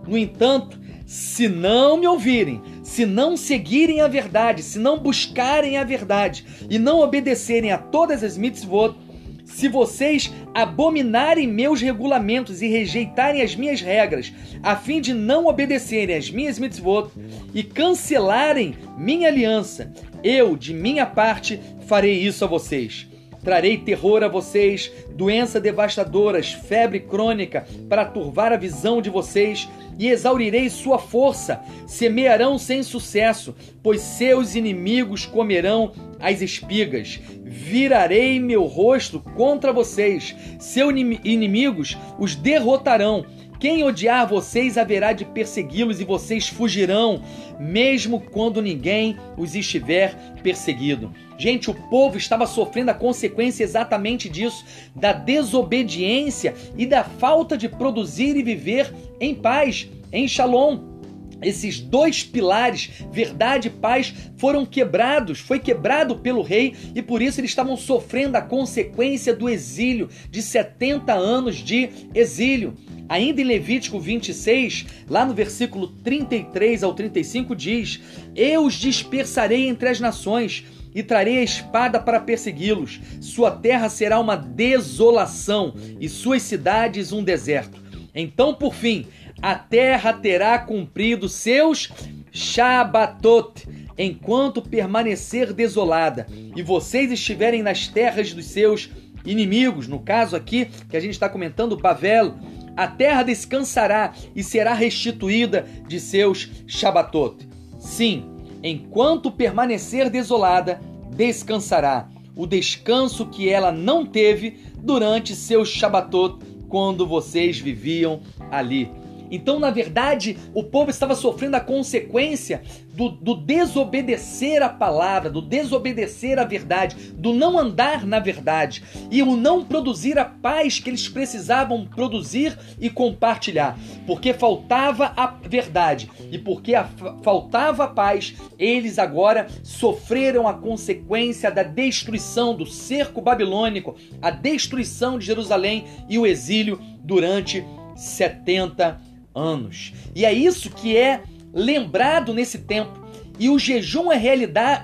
No 0.07 0.17
entanto, 0.17 0.79
se 1.05 1.47
não 1.47 1.97
me 1.97 2.07
ouvirem, 2.07 2.61
se 2.85 3.03
não 3.03 3.35
seguirem 3.35 3.99
a 3.99 4.07
verdade, 4.07 4.61
se 4.61 4.77
não 4.77 4.99
buscarem 4.99 5.75
a 5.75 5.83
verdade 5.83 6.45
e 6.69 6.77
não 6.77 6.99
obedecerem 6.99 7.71
a 7.71 7.79
todas 7.79 8.23
as 8.23 8.37
mitzvot, 8.37 8.95
se 9.43 9.67
vocês 9.67 10.31
abominarem 10.53 11.47
meus 11.47 11.81
regulamentos 11.81 12.61
e 12.61 12.67
rejeitarem 12.67 13.41
as 13.41 13.55
minhas 13.55 13.81
regras, 13.81 14.31
a 14.61 14.75
fim 14.75 15.01
de 15.01 15.15
não 15.15 15.47
obedecerem 15.47 16.15
às 16.15 16.29
minhas 16.29 16.59
mitzvot 16.59 17.09
e 17.55 17.63
cancelarem 17.63 18.75
minha 18.95 19.29
aliança, 19.29 19.91
eu, 20.23 20.55
de 20.55 20.71
minha 20.71 21.07
parte, 21.07 21.59
farei 21.87 22.13
isso 22.13 22.45
a 22.45 22.47
vocês. 22.47 23.07
Trarei 23.45 23.77
terror 23.77 24.23
a 24.23 24.27
vocês, 24.27 24.91
doenças 25.11 25.61
devastadoras, 25.61 26.51
febre 26.51 26.99
crônica, 26.99 27.63
para 27.87 28.03
turvar 28.03 28.51
a 28.51 28.57
visão 28.57 28.99
de 28.99 29.09
vocês, 29.11 29.69
e 29.99 30.07
exaurirei 30.07 30.67
sua 30.67 30.97
força. 30.97 31.61
Semearão 31.85 32.57
sem 32.57 32.81
sucesso, 32.81 33.55
pois 33.83 34.01
seus 34.01 34.55
inimigos 34.55 35.27
comerão 35.27 35.91
as 36.19 36.41
espigas. 36.41 37.19
Virarei 37.43 38.39
meu 38.39 38.63
rosto 38.63 39.19
contra 39.19 39.71
vocês, 39.71 40.35
seus 40.59 40.91
inimigos 41.23 41.95
os 42.17 42.35
derrotarão 42.35 43.27
quem 43.59 43.83
odiar 43.83 44.27
vocês 44.27 44.77
haverá 44.77 45.13
de 45.13 45.25
persegui-los 45.25 45.99
e 45.99 46.05
vocês 46.05 46.47
fugirão, 46.47 47.21
mesmo 47.59 48.19
quando 48.19 48.61
ninguém 48.61 49.17
os 49.37 49.55
estiver 49.55 50.15
perseguido. 50.43 51.13
Gente, 51.37 51.69
o 51.69 51.73
povo 51.73 52.17
estava 52.17 52.45
sofrendo 52.45 52.91
a 52.91 52.95
consequência 52.95 53.63
exatamente 53.63 54.29
disso, 54.29 54.65
da 54.95 55.11
desobediência 55.11 56.53
e 56.77 56.85
da 56.85 57.03
falta 57.03 57.57
de 57.57 57.67
produzir 57.67 58.35
e 58.35 58.43
viver 58.43 58.93
em 59.19 59.35
paz, 59.35 59.89
em 60.11 60.27
shalom 60.27 60.95
esses 61.41 61.79
dois 61.79 62.23
pilares, 62.23 62.89
verdade 63.11 63.67
e 63.67 63.71
paz, 63.71 64.13
foram 64.37 64.65
quebrados, 64.65 65.39
foi 65.39 65.59
quebrado 65.59 66.17
pelo 66.17 66.41
rei 66.41 66.73
e 66.93 67.01
por 67.01 67.21
isso 67.21 67.39
eles 67.39 67.51
estavam 67.51 67.75
sofrendo 67.77 68.37
a 68.37 68.41
consequência 68.41 69.35
do 69.35 69.49
exílio, 69.49 70.09
de 70.29 70.41
70 70.41 71.13
anos 71.13 71.57
de 71.57 71.89
exílio. 72.13 72.73
Ainda 73.07 73.41
em 73.41 73.45
Levítico 73.45 73.99
26, 73.99 74.85
lá 75.09 75.25
no 75.25 75.33
versículo 75.33 75.87
33 75.87 76.83
ao 76.83 76.93
35 76.93 77.55
diz: 77.55 78.01
Eu 78.35 78.65
os 78.65 78.73
dispersarei 78.73 79.67
entre 79.67 79.89
as 79.89 79.99
nações 79.99 80.65
e 80.93 81.03
trarei 81.03 81.39
a 81.39 81.43
espada 81.43 81.99
para 81.99 82.19
persegui-los. 82.19 83.01
Sua 83.19 83.51
terra 83.51 83.89
será 83.89 84.19
uma 84.19 84.35
desolação 84.35 85.75
e 85.99 86.07
suas 86.07 86.41
cidades 86.41 87.11
um 87.11 87.23
deserto. 87.23 87.83
Então, 88.13 88.53
por 88.53 88.73
fim, 88.73 89.05
a 89.41 89.55
terra 89.55 90.13
terá 90.13 90.57
cumprido 90.57 91.27
seus 91.27 91.91
Shabatot, 92.31 93.67
enquanto 93.97 94.61
permanecer 94.61 95.53
desolada, 95.53 96.27
e 96.55 96.61
vocês 96.61 97.11
estiverem 97.11 97.61
nas 97.61 97.87
terras 97.87 98.33
dos 98.33 98.45
seus 98.45 98.89
inimigos, 99.25 99.87
no 99.87 99.99
caso 99.99 100.35
aqui 100.35 100.69
que 100.89 100.95
a 100.95 100.99
gente 100.99 101.13
está 101.13 101.29
comentando, 101.29 101.77
Bavel, 101.77 102.35
a 102.75 102.87
terra 102.87 103.23
descansará 103.23 104.13
e 104.35 104.43
será 104.43 104.73
restituída 104.73 105.65
de 105.87 105.99
seus 105.99 106.49
Shabatot. 106.67 107.47
Sim, 107.79 108.25
enquanto 108.63 109.31
permanecer 109.31 110.09
desolada, 110.09 110.79
descansará, 111.15 112.09
o 112.35 112.45
descanso 112.45 113.27
que 113.27 113.49
ela 113.49 113.71
não 113.71 114.05
teve 114.05 114.59
durante 114.77 115.35
seus 115.35 115.69
Shabatot, 115.69 116.43
quando 116.67 117.07
vocês 117.07 117.59
viviam 117.59 118.19
ali. 118.51 118.91
Então, 119.31 119.59
na 119.59 119.69
verdade, 119.69 120.37
o 120.53 120.63
povo 120.63 120.89
estava 120.89 121.15
sofrendo 121.15 121.55
a 121.55 121.59
consequência 121.59 122.61
do, 122.95 123.09
do, 123.09 123.35
desobedecer 123.35 124.63
a 124.63 124.69
palavra, 124.69 125.29
do 125.29 125.41
desobedecer 125.41 126.39
a 126.39 126.43
verdade, 126.45 126.95
do 127.13 127.33
não 127.33 127.59
andar 127.59 128.05
na 128.05 128.19
verdade 128.19 128.83
e 129.11 129.21
o 129.21 129.35
não 129.35 129.63
produzir 129.63 130.17
a 130.17 130.25
paz 130.25 130.79
que 130.79 130.89
eles 130.89 131.07
precisavam 131.07 131.85
produzir 131.85 132.57
e 132.79 132.89
compartilhar. 132.89 133.77
Porque 134.07 134.33
faltava 134.33 135.13
a 135.15 135.27
verdade 135.27 136.09
e 136.31 136.37
porque 136.37 136.73
a, 136.73 136.85
faltava 137.21 137.83
a 137.83 137.87
paz, 137.87 138.35
eles 138.57 138.97
agora 138.97 139.47
sofreram 139.61 140.47
a 140.47 140.53
consequência 140.53 141.51
da 141.51 141.63
destruição 141.63 142.55
do 142.55 142.65
cerco 142.65 143.21
babilônico, 143.21 143.95
a 144.21 144.29
destruição 144.29 145.19
de 145.19 145.25
Jerusalém 145.25 145.85
e 146.07 146.17
o 146.17 146.25
exílio 146.25 146.79
durante 147.03 147.65
70 147.95 148.85
anos 148.85 149.15
anos. 149.35 149.93
E 150.15 150.23
é 150.25 150.31
isso 150.31 150.69
que 150.71 150.95
é 150.95 151.21
lembrado 151.55 152.33
nesse 152.33 152.59
tempo. 152.59 153.05
E 153.39 153.49
o 153.49 153.57
jejum 153.57 154.11
é, 154.11 154.17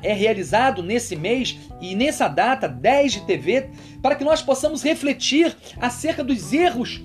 é 0.04 0.14
realizado 0.14 0.82
nesse 0.82 1.16
mês 1.16 1.58
e 1.80 1.96
nessa 1.96 2.28
data, 2.28 2.68
10 2.68 3.14
de 3.14 3.22
TV, 3.22 3.70
para 4.02 4.16
que 4.16 4.24
nós 4.24 4.42
possamos 4.42 4.82
refletir 4.82 5.56
acerca 5.80 6.24
dos 6.24 6.52
erros 6.52 7.02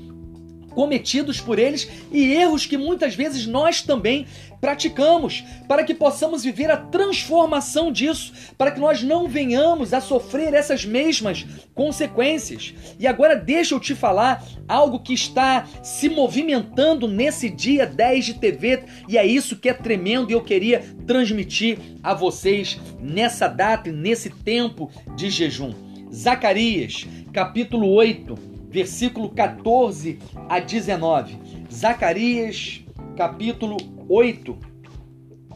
cometidos 0.77 1.41
por 1.41 1.59
eles 1.59 1.91
e 2.13 2.35
erros 2.35 2.67
que 2.67 2.77
muitas 2.77 3.15
vezes 3.15 3.47
nós 3.47 3.81
também 3.81 4.27
praticamos, 4.61 5.43
para 5.67 5.83
que 5.85 5.95
possamos 5.95 6.45
viver 6.45 6.71
a 6.71 6.77
transformação 6.77 7.91
disso, 7.91 8.33
para 8.59 8.71
que 8.71 8.79
nós 8.79 9.03
não 9.03 9.27
venhamos 9.27 9.95
a 9.95 10.01
sofrer 10.01 10.53
essas 10.53 10.85
mesmas 10.85 11.47
consequências. 11.75 12.75
E 12.99 13.07
agora 13.07 13.35
deixa 13.35 13.75
eu 13.75 13.81
te 13.81 13.95
falar 13.95 14.45
algo 14.69 15.01
que 15.01 15.15
está 15.15 15.67
se 15.83 16.11
movimentando 16.11 17.09
nesse 17.09 17.49
dia 17.49 17.87
10 17.87 18.25
de 18.27 18.35
TV 18.35 18.85
e 19.09 19.17
é 19.17 19.25
isso 19.25 19.57
que 19.57 19.71
é 19.71 19.75
tremendo 19.75 20.31
e 20.31 20.35
eu 20.35 20.43
queria 20.43 20.85
transmitir 21.07 21.79
a 22.03 22.13
vocês 22.13 22.79
nessa 23.01 23.49
data 23.49 23.89
e 23.89 23.93
nesse 23.93 24.29
tempo 24.29 24.91
de 25.17 25.31
jejum. 25.31 25.73
Zacarias, 26.13 27.07
capítulo 27.33 27.89
8, 27.93 28.56
versículo 28.77 29.31
14 29.31 30.19
a 30.51 30.61
19. 30.61 31.39
Zacarias, 31.73 32.85
capítulo 33.17 33.79
8, 34.07 34.55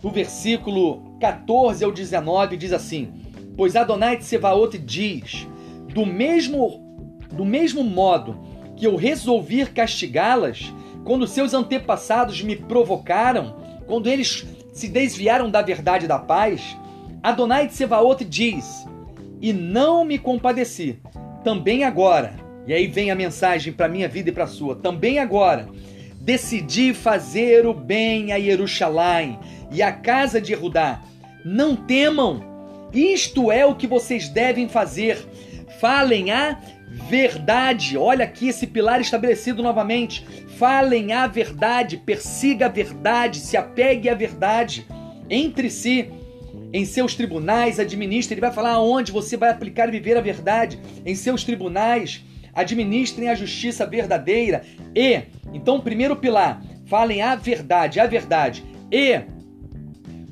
do 0.00 0.10
versículo 0.10 1.18
14 1.20 1.84
ao 1.84 1.92
19, 1.92 2.56
diz 2.56 2.72
assim: 2.72 3.12
Pois 3.58 3.76
Adonai 3.76 4.16
de 4.16 4.24
Sevaot 4.24 4.78
diz: 4.78 5.46
Do 5.92 6.06
mesmo, 6.06 7.18
do 7.30 7.44
mesmo 7.44 7.84
modo 7.84 8.40
que 8.74 8.86
eu 8.86 8.96
resolvi 8.96 9.66
castigá-las, 9.66 10.72
quando 11.04 11.26
seus 11.26 11.52
antepassados 11.52 12.40
me 12.42 12.56
provocaram, 12.56 13.54
quando 13.86 14.08
eles 14.08 14.46
se 14.72 14.88
desviaram 14.88 15.50
da 15.50 15.60
verdade 15.60 16.08
da 16.08 16.18
paz, 16.18 16.74
Adonai 17.22 17.66
de 17.66 17.74
Sevaot 17.74 18.24
diz: 18.24 18.86
E 19.42 19.52
não 19.52 20.06
me 20.06 20.18
compadeci. 20.18 20.98
Também 21.44 21.84
agora 21.84 22.48
e 22.70 22.72
aí 22.72 22.86
vem 22.86 23.10
a 23.10 23.16
mensagem 23.16 23.72
para 23.72 23.88
minha 23.88 24.06
vida 24.06 24.28
e 24.28 24.32
para 24.32 24.44
a 24.44 24.46
sua. 24.46 24.76
Também 24.76 25.18
agora, 25.18 25.68
decidi 26.20 26.94
fazer 26.94 27.66
o 27.66 27.74
bem 27.74 28.32
a 28.32 28.38
Jerusalém 28.38 29.36
e 29.72 29.82
a 29.82 29.90
casa 29.90 30.40
de 30.40 30.54
Judá: 30.54 31.02
Não 31.44 31.74
temam, 31.74 32.40
isto 32.94 33.50
é 33.50 33.66
o 33.66 33.74
que 33.74 33.88
vocês 33.88 34.28
devem 34.28 34.68
fazer. 34.68 35.18
Falem 35.80 36.30
a 36.30 36.60
verdade. 37.08 37.98
Olha 37.98 38.24
aqui 38.24 38.50
esse 38.50 38.68
pilar 38.68 39.00
estabelecido 39.00 39.64
novamente. 39.64 40.24
Falem 40.56 41.12
a 41.12 41.26
verdade, 41.26 41.96
persiga 41.96 42.66
a 42.66 42.68
verdade, 42.68 43.40
se 43.40 43.56
apegue 43.56 44.08
à 44.08 44.14
verdade 44.14 44.86
entre 45.28 45.70
si. 45.70 46.08
Em 46.72 46.84
seus 46.84 47.16
tribunais, 47.16 47.80
administre. 47.80 48.34
Ele 48.34 48.40
vai 48.40 48.52
falar 48.52 48.74
aonde 48.74 49.10
você 49.10 49.36
vai 49.36 49.50
aplicar 49.50 49.88
e 49.88 49.90
viver 49.90 50.16
a 50.16 50.20
verdade. 50.20 50.78
Em 51.04 51.16
seus 51.16 51.42
tribunais, 51.42 52.22
administrem 52.54 53.28
a 53.28 53.34
justiça 53.34 53.86
verdadeira. 53.86 54.62
E, 54.94 55.22
então, 55.52 55.80
primeiro 55.80 56.16
pilar, 56.16 56.62
falem 56.86 57.22
a 57.22 57.34
verdade, 57.36 58.00
a 58.00 58.06
verdade. 58.06 58.64
E, 58.90 59.20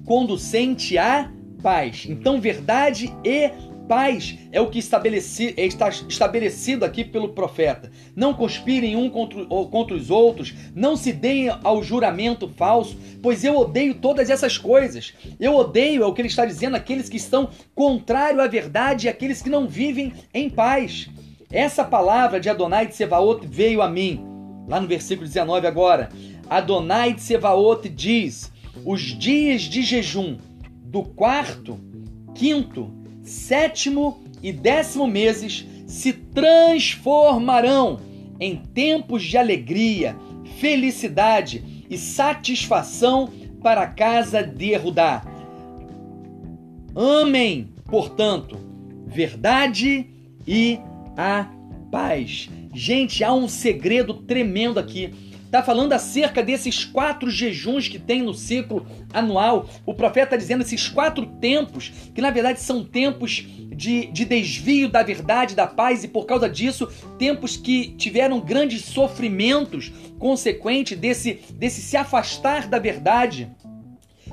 conducente 0.05 0.97
à 0.97 1.31
paz. 1.63 2.07
Então, 2.09 2.41
verdade 2.41 3.13
e 3.25 3.51
paz 3.89 4.39
é 4.53 4.61
o 4.61 4.69
que 4.69 4.79
estabeleci, 4.79 5.55
é, 5.57 5.65
está 5.65 5.89
estabelecido 5.89 6.85
aqui 6.85 7.03
pelo 7.03 7.31
profeta. 7.31 7.91
Não 8.15 8.35
conspirem 8.35 8.95
um 8.95 9.09
contra, 9.09 9.45
contra 9.47 9.97
os 9.97 10.11
outros, 10.11 10.55
não 10.75 10.95
se 10.95 11.13
deem 11.13 11.49
ao 11.49 11.83
juramento 11.83 12.49
falso, 12.49 12.97
pois 13.23 13.43
eu 13.43 13.57
odeio 13.57 13.95
todas 13.95 14.29
essas 14.29 14.59
coisas. 14.59 15.15
Eu 15.41 15.57
odeio, 15.57 16.03
é 16.03 16.07
o 16.07 16.13
que 16.13 16.21
ele 16.21 16.29
está 16.29 16.45
dizendo, 16.45 16.77
aqueles 16.77 17.09
que 17.09 17.17
estão 17.17 17.49
contrário 17.75 18.41
à 18.41 18.47
verdade 18.47 19.07
e 19.07 19.09
aqueles 19.09 19.41
que 19.41 19.49
não 19.49 19.67
vivem 19.67 20.13
em 20.35 20.51
paz. 20.51 21.09
Essa 21.51 21.83
palavra 21.83 22.39
de 22.39 22.51
Adonai 22.51 22.87
de 22.87 22.95
Sevaot 22.95 23.47
veio 23.47 23.81
a 23.81 23.89
mim, 23.89 24.21
lá 24.69 24.81
no 24.81 24.87
versículo 24.87 25.27
19 25.27 25.67
agora. 25.67 26.11
Adonai 26.49 27.15
de 27.15 27.23
Sevaot 27.23 27.89
diz: 27.89 28.53
os 28.85 29.01
dias 29.01 29.63
de 29.63 29.83
jejum 29.83 30.37
do 30.85 31.03
quarto, 31.03 31.79
quinto 32.35 32.91
sétimo 33.23 34.23
e 34.43 34.53
décimo 34.53 35.07
meses 35.07 35.67
se 35.87 36.13
transformarão 36.13 38.01
em 38.39 38.57
tempos 38.57 39.23
de 39.25 39.37
alegria, 39.37 40.17
felicidade 40.59 41.85
e 41.89 41.97
satisfação 41.97 43.31
para 43.63 43.83
a 43.83 43.87
casa 43.87 44.43
de 44.43 44.73
Erudá. 44.73 45.23
Amém, 46.95 47.71
portanto, 47.87 48.57
verdade 49.07 50.07
e 50.47 50.79
a 51.19 51.51
paz. 51.91 52.49
Gente, 52.73 53.25
há 53.25 53.35
um 53.35 53.49
segredo 53.49 54.15
tremendo 54.15 54.79
aqui 54.79 55.13
está 55.49 55.63
falando 55.63 55.95
acerca 55.95 56.43
desses 56.43 56.85
quatro 56.85 57.31
jejuns 57.31 57.89
que 57.89 57.99
tem 57.99 58.23
no 58.23 58.35
ciclo 58.35 58.87
anual. 59.13 59.69
O 59.85 59.95
profeta 59.95 60.27
está 60.27 60.37
dizendo 60.37 60.63
esses 60.63 60.89
quatro 60.89 61.25
tempos, 61.25 61.91
que 62.15 62.21
na 62.21 62.31
verdade 62.31 62.61
são 62.61 62.85
tempos 62.85 63.47
de, 63.75 64.07
de 64.07 64.25
desvio 64.25 64.91
da 64.91 65.03
verdade, 65.03 65.55
da 65.55 65.67
paz, 65.67 66.05
e 66.05 66.09
por 66.09 66.27
causa 66.27 66.49
disso, 66.49 66.87
tempos 67.19 67.57
que 67.57 67.95
tiveram 67.97 68.41
grandes 68.41 68.85
sofrimentos 68.85 69.91
consequente 70.19 70.95
desse, 70.95 71.41
desse 71.55 71.81
se 71.81 71.97
afastar 71.97 72.69
da 72.69 72.79
verdade 72.79 73.51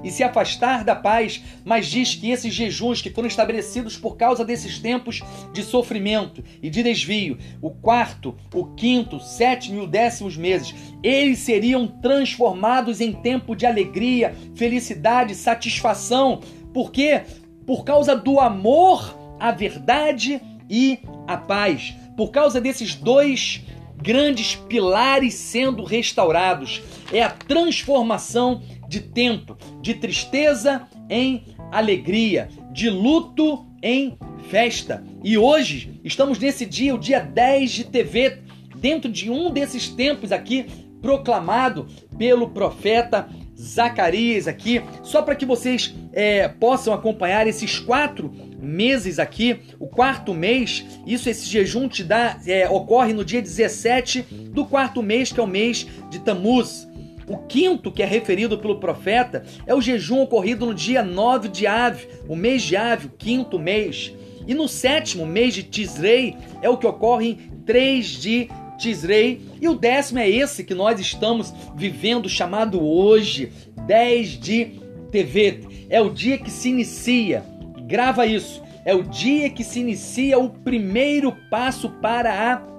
e 0.06 0.12
se 0.12 0.24
afastar 0.24 0.84
da 0.84 0.96
paz, 0.96 1.44
mas 1.66 1.88
diz 1.88 2.14
que 2.14 2.30
esses 2.30 2.54
jejuns 2.54 3.02
que 3.02 3.10
foram 3.10 3.28
estabelecidos 3.28 3.98
por 3.98 4.16
causa 4.16 4.46
desses 4.46 4.78
tempos 4.78 5.24
de 5.52 5.64
sofrimento 5.64 6.44
e 6.62 6.70
de 6.70 6.84
desvio, 6.84 7.40
o 7.60 7.72
quarto, 7.72 8.36
o 8.54 8.66
quinto, 8.76 9.20
sétimo 9.20 9.82
e 9.82 9.84
o 9.84 9.88
décimo 9.88 10.30
meses, 10.38 10.76
eles 11.02 11.40
seriam 11.40 11.88
transformados 11.88 13.02
em 13.02 13.12
tempo 13.12 13.56
de 13.56 13.66
alegria, 13.66 14.36
felicidade, 14.54 15.34
satisfação. 15.34 16.40
Por 16.72 16.92
quê? 16.92 17.24
Por 17.66 17.84
causa 17.84 18.16
do 18.16 18.40
amor 18.40 19.18
à 19.40 19.52
verdade 19.52 20.40
e 20.70 21.00
à 21.28 21.36
paz. 21.36 21.96
Por 22.16 22.30
causa 22.30 22.62
desses 22.62 22.94
dois 22.94 23.64
grandes 23.98 24.56
pilares 24.56 25.34
sendo 25.34 25.84
restaurados. 25.84 26.82
É 27.12 27.24
a 27.24 27.30
transformação 27.30 28.62
de 28.96 29.02
tempo, 29.02 29.58
de 29.82 29.94
tristeza 29.96 30.88
em 31.10 31.44
alegria, 31.70 32.48
de 32.72 32.90
luto 32.90 33.66
em 33.84 34.18
festa. 34.50 35.04
E 35.22 35.38
hoje 35.38 36.00
estamos 36.02 36.40
nesse 36.40 36.66
dia, 36.66 36.96
o 36.96 37.00
dia 37.00 37.20
10 37.20 37.72
de 37.72 37.84
TV, 37.84 38.40
dentro 38.78 39.12
de 39.12 39.30
um 39.30 39.52
desses 39.52 39.90
tempos 39.90 40.32
aqui 40.32 40.66
proclamado 41.02 41.88
pelo 42.18 42.50
profeta 42.52 43.28
Zacarias 43.60 44.48
aqui, 44.48 44.82
só 45.04 45.22
para 45.22 45.36
que 45.36 45.46
vocês 45.46 45.94
é, 46.14 46.48
possam 46.48 46.94
acompanhar 46.94 47.48
esses 47.48 47.78
quatro 47.78 48.32
meses 48.62 49.20
aqui, 49.20 49.60
o 49.78 49.88
quarto 49.88 50.34
mês, 50.34 50.86
isso 51.06 51.30
esse 51.30 51.46
jejum 51.46 51.90
te 51.90 52.04
dá, 52.04 52.40
é, 52.48 52.70
ocorre 52.70 53.12
no 53.12 53.26
dia 53.26 53.42
17 53.42 54.22
do 54.54 54.66
quarto 54.66 55.04
mês, 55.04 55.34
que 55.34 55.40
é 55.40 55.44
o 55.44 55.48
mês 55.48 55.86
de 56.10 56.20
Tamuz. 56.20 56.88
O 57.28 57.38
quinto, 57.38 57.92
que 57.92 58.04
é 58.04 58.06
referido 58.06 58.58
pelo 58.58 58.80
profeta, 58.80 59.44
é 59.66 59.74
o 59.74 59.82
jejum 59.82 60.22
ocorrido 60.22 60.66
no 60.66 60.74
dia 60.74 61.02
9 61.02 61.48
de 61.48 61.66
Ave, 61.66 62.08
o 62.28 62.36
mês 62.36 62.62
de 62.62 62.76
Ave, 62.76 63.08
o 63.08 63.12
quinto 63.18 63.58
mês. 63.58 64.14
E 64.48 64.54
no 64.54 64.68
sétimo 64.68 65.26
mês 65.26 65.54
de 65.54 65.64
Tisrei 65.64 66.36
é 66.62 66.70
o 66.70 66.78
que 66.78 66.86
ocorre 66.86 67.30
em 67.30 67.36
3 67.66 68.06
de 68.08 68.50
Tisrei. 68.78 69.42
E 69.60 69.68
o 69.68 69.74
décimo 69.74 70.20
é 70.20 70.30
esse 70.30 70.64
que 70.64 70.76
nós 70.76 71.00
estamos 71.00 71.54
vivendo, 71.76 72.30
chamado 72.30 72.84
hoje, 72.84 73.52
10 73.88 74.40
de 74.40 74.66
Tevet. 75.12 75.88
É 75.90 76.00
o 76.00 76.10
dia 76.10 76.38
que 76.38 76.52
se 76.52 76.70
inicia, 76.70 77.44
grava 77.88 78.26
isso, 78.26 78.62
é 78.86 78.94
o 78.94 79.02
dia 79.02 79.50
que 79.50 79.64
se 79.64 79.80
inicia 79.80 80.38
o 80.38 80.50
primeiro 80.50 81.36
passo 81.50 81.90
para 81.90 82.54
a 82.54 82.75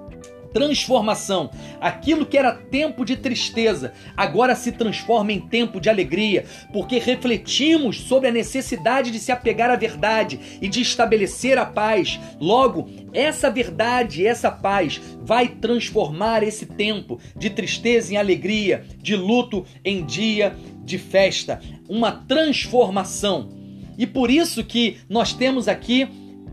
transformação. 0.57 1.51
Aquilo 1.79 2.25
que 2.25 2.39
era 2.39 2.51
tempo 2.51 3.05
de 3.05 3.15
tristeza 3.15 3.93
agora 4.17 4.55
se 4.55 4.73
transforma 4.73 5.31
em 5.31 5.39
tempo 5.39 5.79
de 5.79 5.91
alegria, 5.91 6.47
porque 6.73 6.99
refletimos 6.99 8.01
sobre 8.01 8.31
a 8.31 8.33
necessidade 8.33 9.11
de 9.11 9.19
se 9.19 9.31
apegar 9.31 9.71
à 9.71 9.77
verdade 9.77 10.41
e 10.63 10.67
de 10.67 10.81
estabelecer 10.81 11.59
a 11.59 11.67
paz. 11.67 12.19
Logo, 12.41 12.89
essa 13.13 13.51
verdade, 13.51 14.27
essa 14.27 14.51
paz 14.51 14.99
vai 15.21 15.47
transformar 15.47 16.43
esse 16.43 16.65
tempo 16.65 17.21
de 17.37 17.51
tristeza 17.51 18.15
em 18.15 18.17
alegria, 18.17 18.83
de 18.97 19.15
luto 19.15 19.67
em 19.85 20.07
dia 20.07 20.57
de 20.83 20.97
festa, 20.97 21.61
uma 21.87 22.13
transformação. 22.13 23.51
E 23.99 24.07
por 24.07 24.31
isso 24.31 24.65
que 24.65 24.97
nós 25.07 25.35
temos 25.35 25.69
aqui 25.69 26.09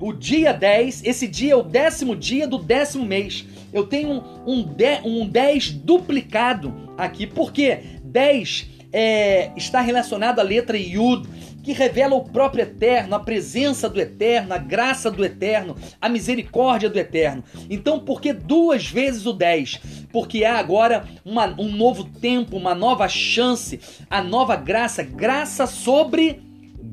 o 0.06 0.12
dia 0.12 0.52
10, 0.52 1.06
esse 1.06 1.26
dia 1.26 1.54
é 1.54 1.56
o 1.56 1.64
décimo 1.64 2.14
dia 2.14 2.46
do 2.46 2.58
décimo 2.58 3.06
mês. 3.06 3.46
Eu 3.74 3.88
tenho 3.88 4.24
um, 4.46 4.64
de, 4.64 5.02
um 5.04 5.28
10 5.28 5.72
duplicado 5.72 6.74
aqui, 6.98 7.26
porque 7.26 7.80
10 8.04 8.70
é, 8.94 9.52
está 9.58 9.82
relacionado 9.82 10.40
à 10.40 10.44
letra 10.44 10.78
Yud, 10.78 11.28
que 11.64 11.72
revela 11.72 12.14
o 12.14 12.24
próprio 12.24 12.64
Eterno, 12.64 13.16
a 13.16 13.20
presença 13.20 13.90
do 13.90 14.00
Eterno, 14.00 14.54
a 14.54 14.58
graça 14.58 15.10
do 15.10 15.24
Eterno, 15.24 15.76
a 16.00 16.10
misericórdia 16.10 16.90
do 16.90 17.00
Eterno. 17.00 17.44
Então, 17.70 18.00
por 18.00 18.22
que 18.22 18.34
duas 18.34 18.86
vezes 18.86 19.26
o 19.26 19.32
10? 19.32 19.80
Porque 20.12 20.44
há 20.44 20.58
agora 20.58 21.06
uma, 21.24 21.48
um 21.60 21.72
novo 21.72 22.04
tempo, 22.04 22.58
uma 22.58 22.76
nova 22.76 23.08
chance, 23.08 23.80
a 24.10 24.22
nova 24.22 24.58
graça, 24.58 25.02
graça 25.04 25.66
sobre 25.66 26.42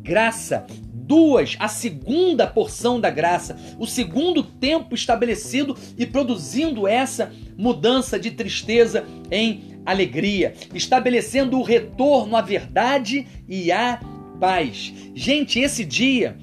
graça 0.02 0.66
duas, 1.10 1.56
a 1.58 1.66
segunda 1.66 2.46
porção 2.46 3.00
da 3.00 3.10
graça, 3.10 3.58
o 3.80 3.84
segundo 3.84 4.44
tempo 4.44 4.94
estabelecido 4.94 5.76
e 5.98 6.06
produzindo 6.06 6.86
essa 6.86 7.32
mudança 7.58 8.16
de 8.16 8.30
tristeza 8.30 9.04
em 9.28 9.80
alegria, 9.84 10.54
estabelecendo 10.72 11.58
o 11.58 11.64
retorno 11.64 12.36
à 12.36 12.40
verdade 12.40 13.26
e 13.48 13.72
à 13.72 14.00
paz. 14.38 14.94
Gente, 15.12 15.58
esse 15.58 15.84
dia 15.84 16.36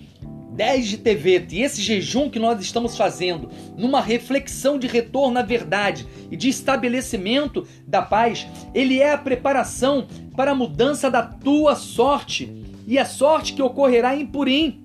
10 0.52 0.88
de 0.88 0.98
TV 0.98 1.48
e 1.50 1.62
esse 1.62 1.82
jejum 1.82 2.30
que 2.30 2.38
nós 2.38 2.60
estamos 2.60 2.98
fazendo, 2.98 3.50
numa 3.78 4.02
reflexão 4.02 4.78
de 4.78 4.86
retorno 4.86 5.40
à 5.40 5.44
verdade 5.44 6.06
e 6.30 6.36
de 6.36 6.50
estabelecimento 6.50 7.66
da 7.88 8.02
paz, 8.02 8.46
ele 8.76 9.00
é 9.00 9.14
a 9.14 9.18
preparação 9.18 10.08
para 10.36 10.52
a 10.52 10.56
mudança 10.56 11.10
da 11.10 11.24
tua 11.24 11.74
sorte 11.74 12.67
e 12.88 12.98
a 12.98 13.06
sorte 13.06 13.54
que 13.54 13.62
ocorrerá 13.62 14.16
em 14.16 14.26
Purim. 14.26 14.84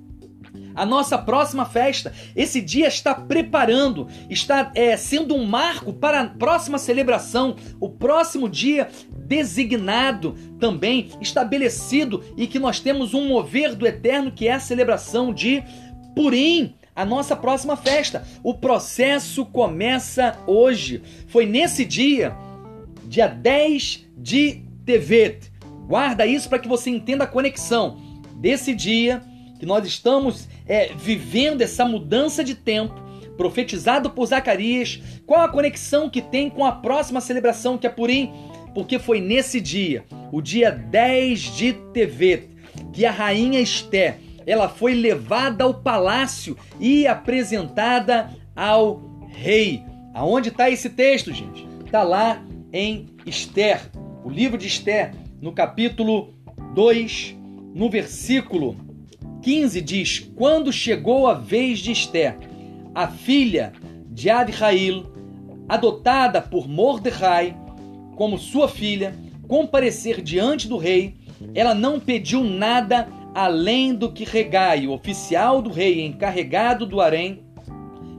A 0.74 0.84
nossa 0.84 1.16
próxima 1.16 1.64
festa, 1.64 2.12
esse 2.34 2.60
dia 2.60 2.88
está 2.88 3.14
preparando, 3.14 4.08
está 4.28 4.70
é, 4.74 4.96
sendo 4.96 5.34
um 5.34 5.46
marco 5.46 5.92
para 5.92 6.20
a 6.20 6.28
próxima 6.28 6.78
celebração, 6.78 7.56
o 7.80 7.88
próximo 7.88 8.48
dia 8.48 8.88
designado 9.14 10.34
também, 10.58 11.10
estabelecido 11.20 12.22
e 12.36 12.46
que 12.46 12.58
nós 12.58 12.80
temos 12.80 13.14
um 13.14 13.28
mover 13.28 13.74
do 13.74 13.86
eterno 13.86 14.32
que 14.32 14.48
é 14.48 14.52
a 14.52 14.60
celebração 14.60 15.32
de 15.32 15.62
Purim 16.14 16.74
a 16.94 17.04
nossa 17.04 17.34
próxima 17.34 17.76
festa. 17.76 18.26
O 18.42 18.54
processo 18.54 19.46
começa 19.46 20.38
hoje. 20.46 21.02
Foi 21.26 21.46
nesse 21.46 21.84
dia, 21.84 22.36
dia 23.04 23.26
10 23.26 24.08
de 24.16 24.62
Tevet, 24.84 25.51
Guarda 25.87 26.27
isso 26.27 26.49
para 26.49 26.59
que 26.59 26.68
você 26.68 26.90
entenda 26.90 27.25
a 27.25 27.27
conexão 27.27 27.99
desse 28.37 28.75
dia 28.75 29.23
que 29.59 29.66
nós 29.66 29.87
estamos 29.87 30.49
é, 30.66 30.90
vivendo 30.92 31.62
essa 31.62 31.85
mudança 31.85 32.42
de 32.42 32.55
tempo, 32.55 32.95
profetizado 33.37 34.11
por 34.11 34.27
Zacarias. 34.27 35.01
Qual 35.25 35.40
a 35.40 35.49
conexão 35.49 36.11
que 36.11 36.21
tem 36.21 36.51
com 36.51 36.64
a 36.64 36.73
próxima 36.73 37.21
celebração 37.21 37.79
que 37.79 37.87
é 37.87 37.90
Purim? 37.90 38.33
Porque 38.75 38.99
foi 38.99 39.21
nesse 39.21 39.61
dia, 39.61 40.05
o 40.33 40.40
dia 40.40 40.73
10 40.73 41.40
de 41.57 41.73
Tevet, 41.92 42.49
que 42.92 43.07
a 43.07 43.12
rainha 43.12 43.61
Esté, 43.61 44.18
ela 44.47 44.68
foi 44.68 44.95
levada 44.95 45.62
ao 45.64 45.75
palácio 45.75 46.57
e 46.81 47.07
apresentada 47.07 48.31
ao 48.57 49.01
rei. 49.29 49.85
Aonde 50.14 50.49
está 50.49 50.68
esse 50.68 50.90
texto, 50.90 51.33
gente? 51.33 51.66
Está 51.85 52.03
lá 52.03 52.42
em 52.73 53.07
Esther, 53.25 53.81
o 54.25 54.31
livro 54.31 54.59
de 54.59 54.66
Esther, 54.66 55.12
no 55.42 55.50
capítulo 55.50 56.35
2, 56.72 57.37
no 57.74 57.90
versículo 57.90 58.76
15 59.42 59.81
diz: 59.81 60.31
Quando 60.37 60.72
chegou 60.72 61.26
a 61.26 61.35
vez 61.35 61.81
de 61.81 61.90
Esther, 61.90 62.38
a 62.94 63.09
filha 63.09 63.72
de 64.09 64.31
Abihail, 64.31 65.05
adotada 65.68 66.40
por 66.40 66.68
Mordecai 66.68 67.57
como 68.14 68.38
sua 68.38 68.68
filha, 68.68 69.16
comparecer 69.48 70.22
diante 70.22 70.68
do 70.68 70.76
rei, 70.76 71.16
ela 71.57 71.74
não 71.74 71.98
pediu 71.98 72.44
nada 72.44 73.09
além 73.35 73.92
do 73.92 74.12
que 74.12 74.24
Regai, 74.24 74.87
o 74.87 74.92
oficial 74.92 75.61
do 75.61 75.70
rei 75.70 76.07
encarregado 76.07 76.87
do 76.87 77.00
harém, 77.00 77.42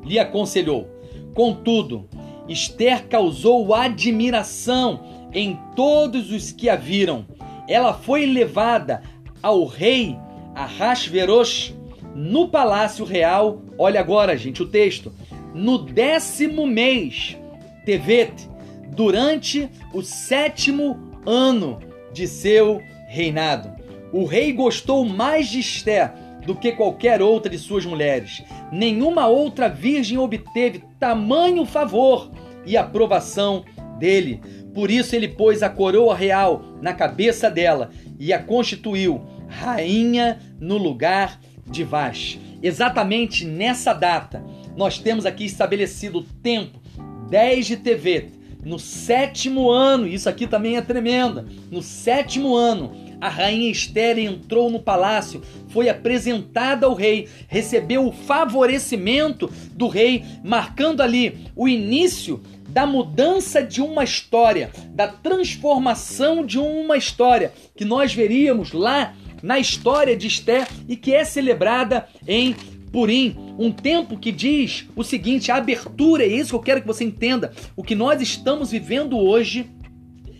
lhe 0.03 0.19
aconselhou. 0.19 0.89
Contudo, 1.33 2.09
Esther 2.49 3.07
causou 3.07 3.73
admiração 3.73 5.22
em 5.33 5.59
todos 5.75 6.31
os 6.31 6.51
que 6.51 6.69
a 6.69 6.75
viram. 6.75 7.25
Ela 7.67 7.93
foi 7.93 8.25
levada 8.25 9.01
ao 9.41 9.65
rei 9.65 10.17
Ahasverosh 10.55 11.73
no 12.15 12.47
palácio 12.47 13.05
real. 13.05 13.61
Olha 13.77 13.99
agora, 13.99 14.37
gente, 14.37 14.61
o 14.61 14.67
texto. 14.67 15.11
No 15.53 15.77
décimo 15.77 16.65
mês, 16.65 17.37
Tevet, 17.85 18.49
durante 18.89 19.69
o 19.93 20.01
sétimo 20.01 20.97
ano 21.25 21.79
de 22.11 22.27
seu 22.27 22.81
reinado. 23.07 23.71
O 24.11 24.25
rei 24.25 24.53
gostou 24.53 25.05
mais 25.05 25.47
de 25.47 25.59
Esther 25.59 26.13
do 26.45 26.55
que 26.55 26.71
qualquer 26.71 27.21
outra 27.21 27.49
de 27.49 27.57
suas 27.57 27.85
mulheres. 27.85 28.43
Nenhuma 28.71 29.27
outra 29.27 29.67
virgem 29.67 30.17
obteve 30.17 30.83
tamanho 30.99 31.65
favor 31.65 32.29
e 32.65 32.77
aprovação 32.77 33.63
dele. 33.97 34.41
Por 34.73 34.89
isso 34.89 35.15
ele 35.15 35.27
pôs 35.27 35.61
a 35.61 35.69
coroa 35.69 36.15
real 36.15 36.63
na 36.81 36.93
cabeça 36.93 37.49
dela 37.49 37.91
e 38.19 38.33
a 38.33 38.41
constituiu 38.41 39.21
rainha 39.47 40.39
no 40.59 40.77
lugar 40.77 41.39
de 41.65 41.83
Vaz. 41.83 42.39
Exatamente 42.61 43.45
nessa 43.45 43.93
data, 43.93 44.43
nós 44.75 44.97
temos 44.97 45.25
aqui 45.25 45.45
estabelecido 45.45 46.19
o 46.19 46.23
tempo 46.23 46.81
10 47.29 47.67
de 47.67 47.77
TV. 47.77 48.29
No 48.63 48.79
sétimo 48.79 49.69
ano, 49.69 50.07
isso 50.07 50.29
aqui 50.29 50.47
também 50.47 50.77
é 50.77 50.81
tremenda. 50.81 51.45
No 51.69 51.81
sétimo 51.81 52.55
ano, 52.55 52.93
a 53.19 53.29
rainha 53.29 53.71
Esther 53.71 54.17
entrou 54.19 54.69
no 54.69 54.79
palácio, 54.79 55.41
foi 55.67 55.89
apresentada 55.89 56.85
ao 56.85 56.93
rei, 56.93 57.27
recebeu 57.47 58.05
o 58.05 58.11
favorecimento 58.11 59.51
do 59.73 59.87
rei, 59.87 60.23
marcando 60.43 61.01
ali 61.01 61.45
o 61.55 61.67
início 61.67 62.41
da 62.73 62.87
mudança 62.87 63.61
de 63.61 63.81
uma 63.81 64.03
história, 64.03 64.71
da 64.89 65.07
transformação 65.07 66.43
de 66.43 66.57
uma 66.57 66.97
história 66.97 67.53
que 67.75 67.85
nós 67.85 68.13
veríamos 68.13 68.73
lá 68.73 69.13
na 69.43 69.59
história 69.59 70.17
de 70.17 70.25
Esther 70.25 70.67
e 70.89 70.97
que 70.97 71.13
é 71.13 71.23
celebrada 71.23 72.07
em 72.27 72.55
Purim, 72.91 73.35
um 73.57 73.71
tempo 73.71 74.17
que 74.17 74.31
diz 74.31 74.87
o 74.95 75.03
seguinte: 75.03 75.51
a 75.51 75.55
abertura, 75.55 76.23
é 76.23 76.27
isso 76.27 76.49
que 76.49 76.55
eu 76.55 76.61
quero 76.61 76.81
que 76.81 76.87
você 76.87 77.03
entenda. 77.03 77.51
O 77.75 77.83
que 77.83 77.95
nós 77.95 78.21
estamos 78.21 78.71
vivendo 78.71 79.17
hoje 79.17 79.67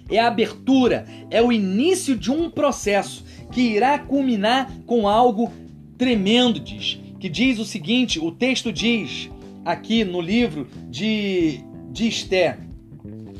é 0.10 0.20
a 0.20 0.28
abertura, 0.28 1.06
é 1.30 1.42
o 1.42 1.52
início 1.52 2.16
de 2.16 2.32
um 2.32 2.50
processo 2.50 3.26
que 3.52 3.62
irá 3.62 3.98
culminar 4.00 4.72
com 4.86 5.08
algo 5.08 5.52
tremendo, 5.98 6.60
diz. 6.60 7.00
Que 7.20 7.30
diz 7.30 7.60
o 7.60 7.66
seguinte: 7.66 8.20
o 8.20 8.32
texto 8.32 8.72
diz 8.72 9.30
aqui 9.66 10.04
no 10.04 10.22
livro 10.22 10.68
de, 10.90 11.60
de 11.94 12.08
Esté. 12.08 12.58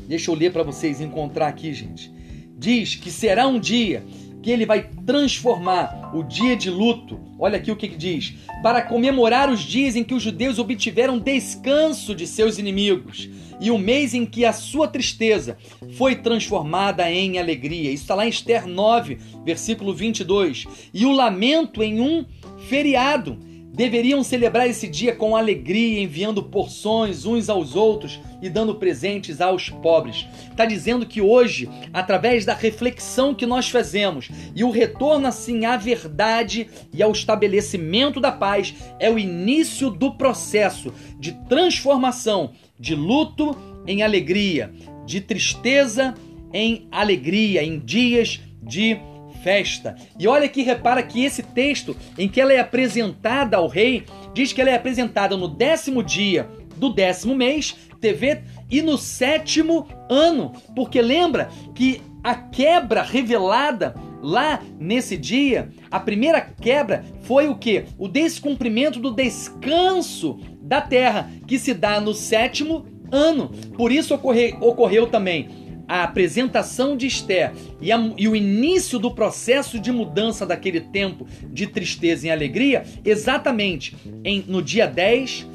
Deixa 0.06 0.30
eu 0.30 0.34
ler 0.34 0.52
para 0.52 0.62
vocês 0.62 1.00
encontrar 1.00 1.48
aqui, 1.48 1.74
gente. 1.74 2.10
Diz 2.56 2.94
que 2.94 3.10
será 3.10 3.48
um 3.48 3.58
dia 3.58 4.04
que 4.40 4.50
ele 4.50 4.64
vai 4.64 4.88
transformar 5.04 6.12
o 6.14 6.22
dia 6.22 6.54
de 6.54 6.70
luto. 6.70 7.18
Olha 7.36 7.56
aqui 7.56 7.72
o 7.72 7.76
que, 7.76 7.88
que 7.88 7.96
diz: 7.96 8.34
para 8.62 8.80
comemorar 8.80 9.50
os 9.50 9.60
dias 9.60 9.96
em 9.96 10.04
que 10.04 10.14
os 10.14 10.22
judeus 10.22 10.60
obtiveram 10.60 11.18
descanso 11.18 12.14
de 12.14 12.28
seus 12.28 12.56
inimigos 12.58 13.28
e 13.60 13.70
o 13.70 13.78
mês 13.78 14.14
em 14.14 14.24
que 14.24 14.44
a 14.44 14.52
sua 14.52 14.86
tristeza 14.86 15.56
foi 15.96 16.14
transformada 16.14 17.10
em 17.10 17.38
alegria. 17.38 17.90
Isso 17.90 18.04
está 18.04 18.14
lá 18.14 18.24
em 18.24 18.28
Esther 18.28 18.68
9, 18.68 19.18
versículo 19.44 19.92
22. 19.92 20.66
E 20.92 21.04
o 21.04 21.12
lamento 21.12 21.82
em 21.82 22.00
um 22.00 22.24
feriado 22.68 23.36
deveriam 23.74 24.22
celebrar 24.22 24.68
esse 24.68 24.86
dia 24.86 25.14
com 25.14 25.36
alegria, 25.36 26.00
enviando 26.00 26.44
porções 26.44 27.26
uns 27.26 27.48
aos 27.48 27.74
outros 27.74 28.20
e 28.40 28.48
dando 28.48 28.76
presentes 28.76 29.40
aos 29.40 29.68
pobres. 29.68 30.26
Está 30.48 30.64
dizendo 30.64 31.04
que 31.04 31.20
hoje, 31.20 31.68
através 31.92 32.44
da 32.44 32.54
reflexão 32.54 33.34
que 33.34 33.44
nós 33.44 33.68
fazemos 33.68 34.30
e 34.54 34.62
o 34.62 34.70
retorno 34.70 35.26
assim 35.26 35.64
à 35.64 35.76
verdade 35.76 36.68
e 36.92 37.02
ao 37.02 37.10
estabelecimento 37.10 38.20
da 38.20 38.30
paz, 38.30 38.72
é 39.00 39.10
o 39.10 39.18
início 39.18 39.90
do 39.90 40.12
processo 40.12 40.94
de 41.18 41.32
transformação 41.48 42.52
de 42.78 42.94
luto 42.94 43.56
em 43.88 44.02
alegria, 44.02 44.72
de 45.04 45.20
tristeza 45.20 46.14
em 46.52 46.86
alegria, 46.92 47.64
em 47.64 47.80
dias 47.80 48.40
de 48.62 48.96
festa. 49.44 49.94
E 50.18 50.26
olha 50.26 50.48
que 50.48 50.62
repara 50.62 51.02
que 51.02 51.22
esse 51.22 51.42
texto 51.42 51.94
em 52.16 52.26
que 52.26 52.40
ela 52.40 52.52
é 52.52 52.58
apresentada 52.58 53.58
ao 53.58 53.68
rei, 53.68 54.04
diz 54.32 54.54
que 54.54 54.60
ela 54.60 54.70
é 54.70 54.74
apresentada 54.74 55.36
no 55.36 55.46
décimo 55.46 56.02
dia 56.02 56.48
do 56.76 56.92
décimo 56.92 57.36
mês, 57.36 57.76
TV, 58.00 58.40
e 58.70 58.80
no 58.80 58.96
sétimo 58.96 59.86
ano. 60.08 60.52
Porque 60.74 61.00
lembra 61.02 61.50
que 61.74 62.00
a 62.22 62.34
quebra 62.34 63.02
revelada 63.02 63.94
lá 64.22 64.62
nesse 64.80 65.14
dia, 65.16 65.68
a 65.90 66.00
primeira 66.00 66.40
quebra 66.40 67.04
foi 67.22 67.46
o 67.46 67.54
que? 67.54 67.84
O 67.98 68.08
descumprimento 68.08 68.98
do 68.98 69.12
descanso 69.12 70.40
da 70.62 70.80
terra, 70.80 71.30
que 71.46 71.58
se 71.58 71.74
dá 71.74 72.00
no 72.00 72.14
sétimo 72.14 72.86
ano. 73.12 73.50
Por 73.76 73.92
isso 73.92 74.14
ocorre, 74.14 74.56
ocorreu 74.60 75.06
também 75.06 75.63
a 75.88 76.02
apresentação 76.02 76.96
de 76.96 77.06
Esther 77.06 77.52
e, 77.80 77.90
e, 77.90 78.28
o 78.28 78.34
início 78.34 78.98
do 78.98 79.10
processo 79.10 79.78
de 79.78 79.92
mudança 79.92 80.46
daquele 80.46 80.80
tempo 80.80 81.26
de 81.52 81.66
tristeza 81.66 82.26
em 82.26 82.30
alegria, 82.30 82.84
exatamente 83.04 83.96
em, 84.24 84.44
no 84.46 84.62
dia 84.62 84.86
10 84.86 85.46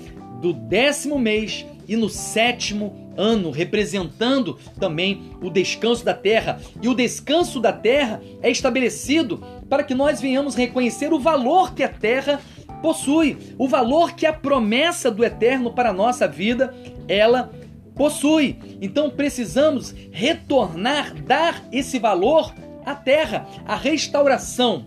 do 0.41 0.53
décimo 0.53 1.19
mês 1.19 1.65
e 1.87 1.95
no 1.95 2.07
sétimo 2.07 3.11
ano, 3.17 3.51
representando 3.51 4.57
também 4.79 5.31
o 5.41 5.49
descanso 5.49 6.05
da 6.05 6.13
terra. 6.13 6.61
E 6.81 6.87
o 6.87 6.93
descanso 6.93 7.59
da 7.59 7.73
terra 7.73 8.21
é 8.41 8.49
estabelecido 8.49 9.43
para 9.67 9.83
que 9.83 9.93
nós 9.93 10.21
venhamos 10.21 10.55
reconhecer 10.55 11.11
o 11.11 11.19
valor 11.19 11.73
que 11.73 11.83
a 11.83 11.89
terra 11.89 12.39
possui, 12.81 13.37
o 13.57 13.67
valor 13.67 14.13
que 14.13 14.25
a 14.25 14.31
promessa 14.31 15.11
do 15.11 15.25
eterno 15.25 15.73
para 15.73 15.89
a 15.89 15.93
nossa 15.93 16.27
vida 16.27 16.73
ela 17.07 17.51
possui. 17.99 18.55
Então 18.81 19.09
precisamos 19.09 19.93
retornar, 20.09 21.13
dar 21.21 21.67
esse 21.69 21.99
valor 21.99 22.55
à 22.85 22.95
terra, 22.95 23.45
a 23.67 23.75
restauração 23.75 24.85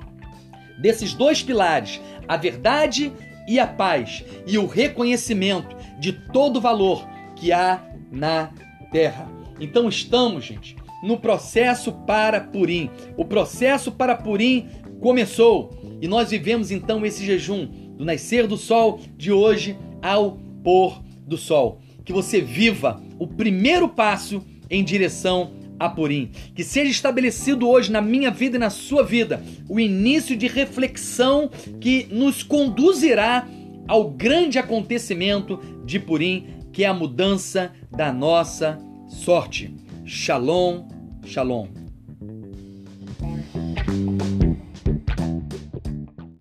desses 0.79 1.13
dois 1.13 1.43
pilares, 1.43 2.01
a 2.27 2.39
verdade 2.39 3.13
e 3.47 3.61
a 3.61 3.67
paz, 3.67 4.25
e 4.47 4.57
o 4.57 4.65
reconhecimento 4.65 5.77
de 6.01 6.15
todo 6.15 6.57
o 6.57 6.61
valor 6.61 7.07
que 7.37 7.53
há 7.53 7.85
na 8.11 8.51
terra. 8.91 9.29
Então 9.61 9.91
estamos, 9.91 10.47
gente, 10.47 10.75
no 11.05 11.19
processo 11.21 11.93
para 11.93 12.41
Purim. 12.41 12.89
O 13.15 13.27
processo 13.27 13.93
para 13.93 14.17
Purim 14.17 14.71
começou 15.03 15.99
e 16.01 16.09
nós 16.09 16.31
vivemos 16.31 16.71
então 16.71 17.05
esse 17.05 17.27
jejum 17.27 17.67
do 17.67 18.07
nascer 18.07 18.47
do 18.47 18.57
sol 18.57 19.01
de 19.19 19.31
hoje 19.31 19.77
ao 20.01 20.39
pôr 20.65 21.03
do 21.27 21.37
sol 21.37 21.82
que 22.05 22.13
você 22.13 22.41
viva 22.41 23.03
o 23.19 23.27
primeiro 23.27 23.89
passo 23.89 24.45
em 24.71 24.83
direção 24.83 25.53
a 25.79 25.89
Purim. 25.89 26.31
Que 26.55 26.63
seja 26.65 26.91
estabelecido 26.91 27.69
hoje 27.69 27.91
na 27.91 28.01
minha 28.01 28.31
vida 28.31 28.57
e 28.57 28.61
na 28.61 28.71
sua 28.71 29.03
vida 29.03 29.43
o 29.69 29.81
início 29.81 30.37
de 30.37 30.47
reflexão 30.47 31.51
que 31.81 32.07
nos 32.11 32.43
conduzirá 32.43 33.47
ao 33.89 34.11
grande 34.11 34.59
acontecimento 34.59 35.59
de 35.85 35.99
Purim, 35.99 36.47
que 36.73 36.85
é 36.85 36.87
a 36.87 36.95
mudança 36.95 37.73
da 37.91 38.13
nossa 38.13 38.79
sorte. 39.09 39.75
Shalom, 40.05 40.87
shalom. 41.25 41.82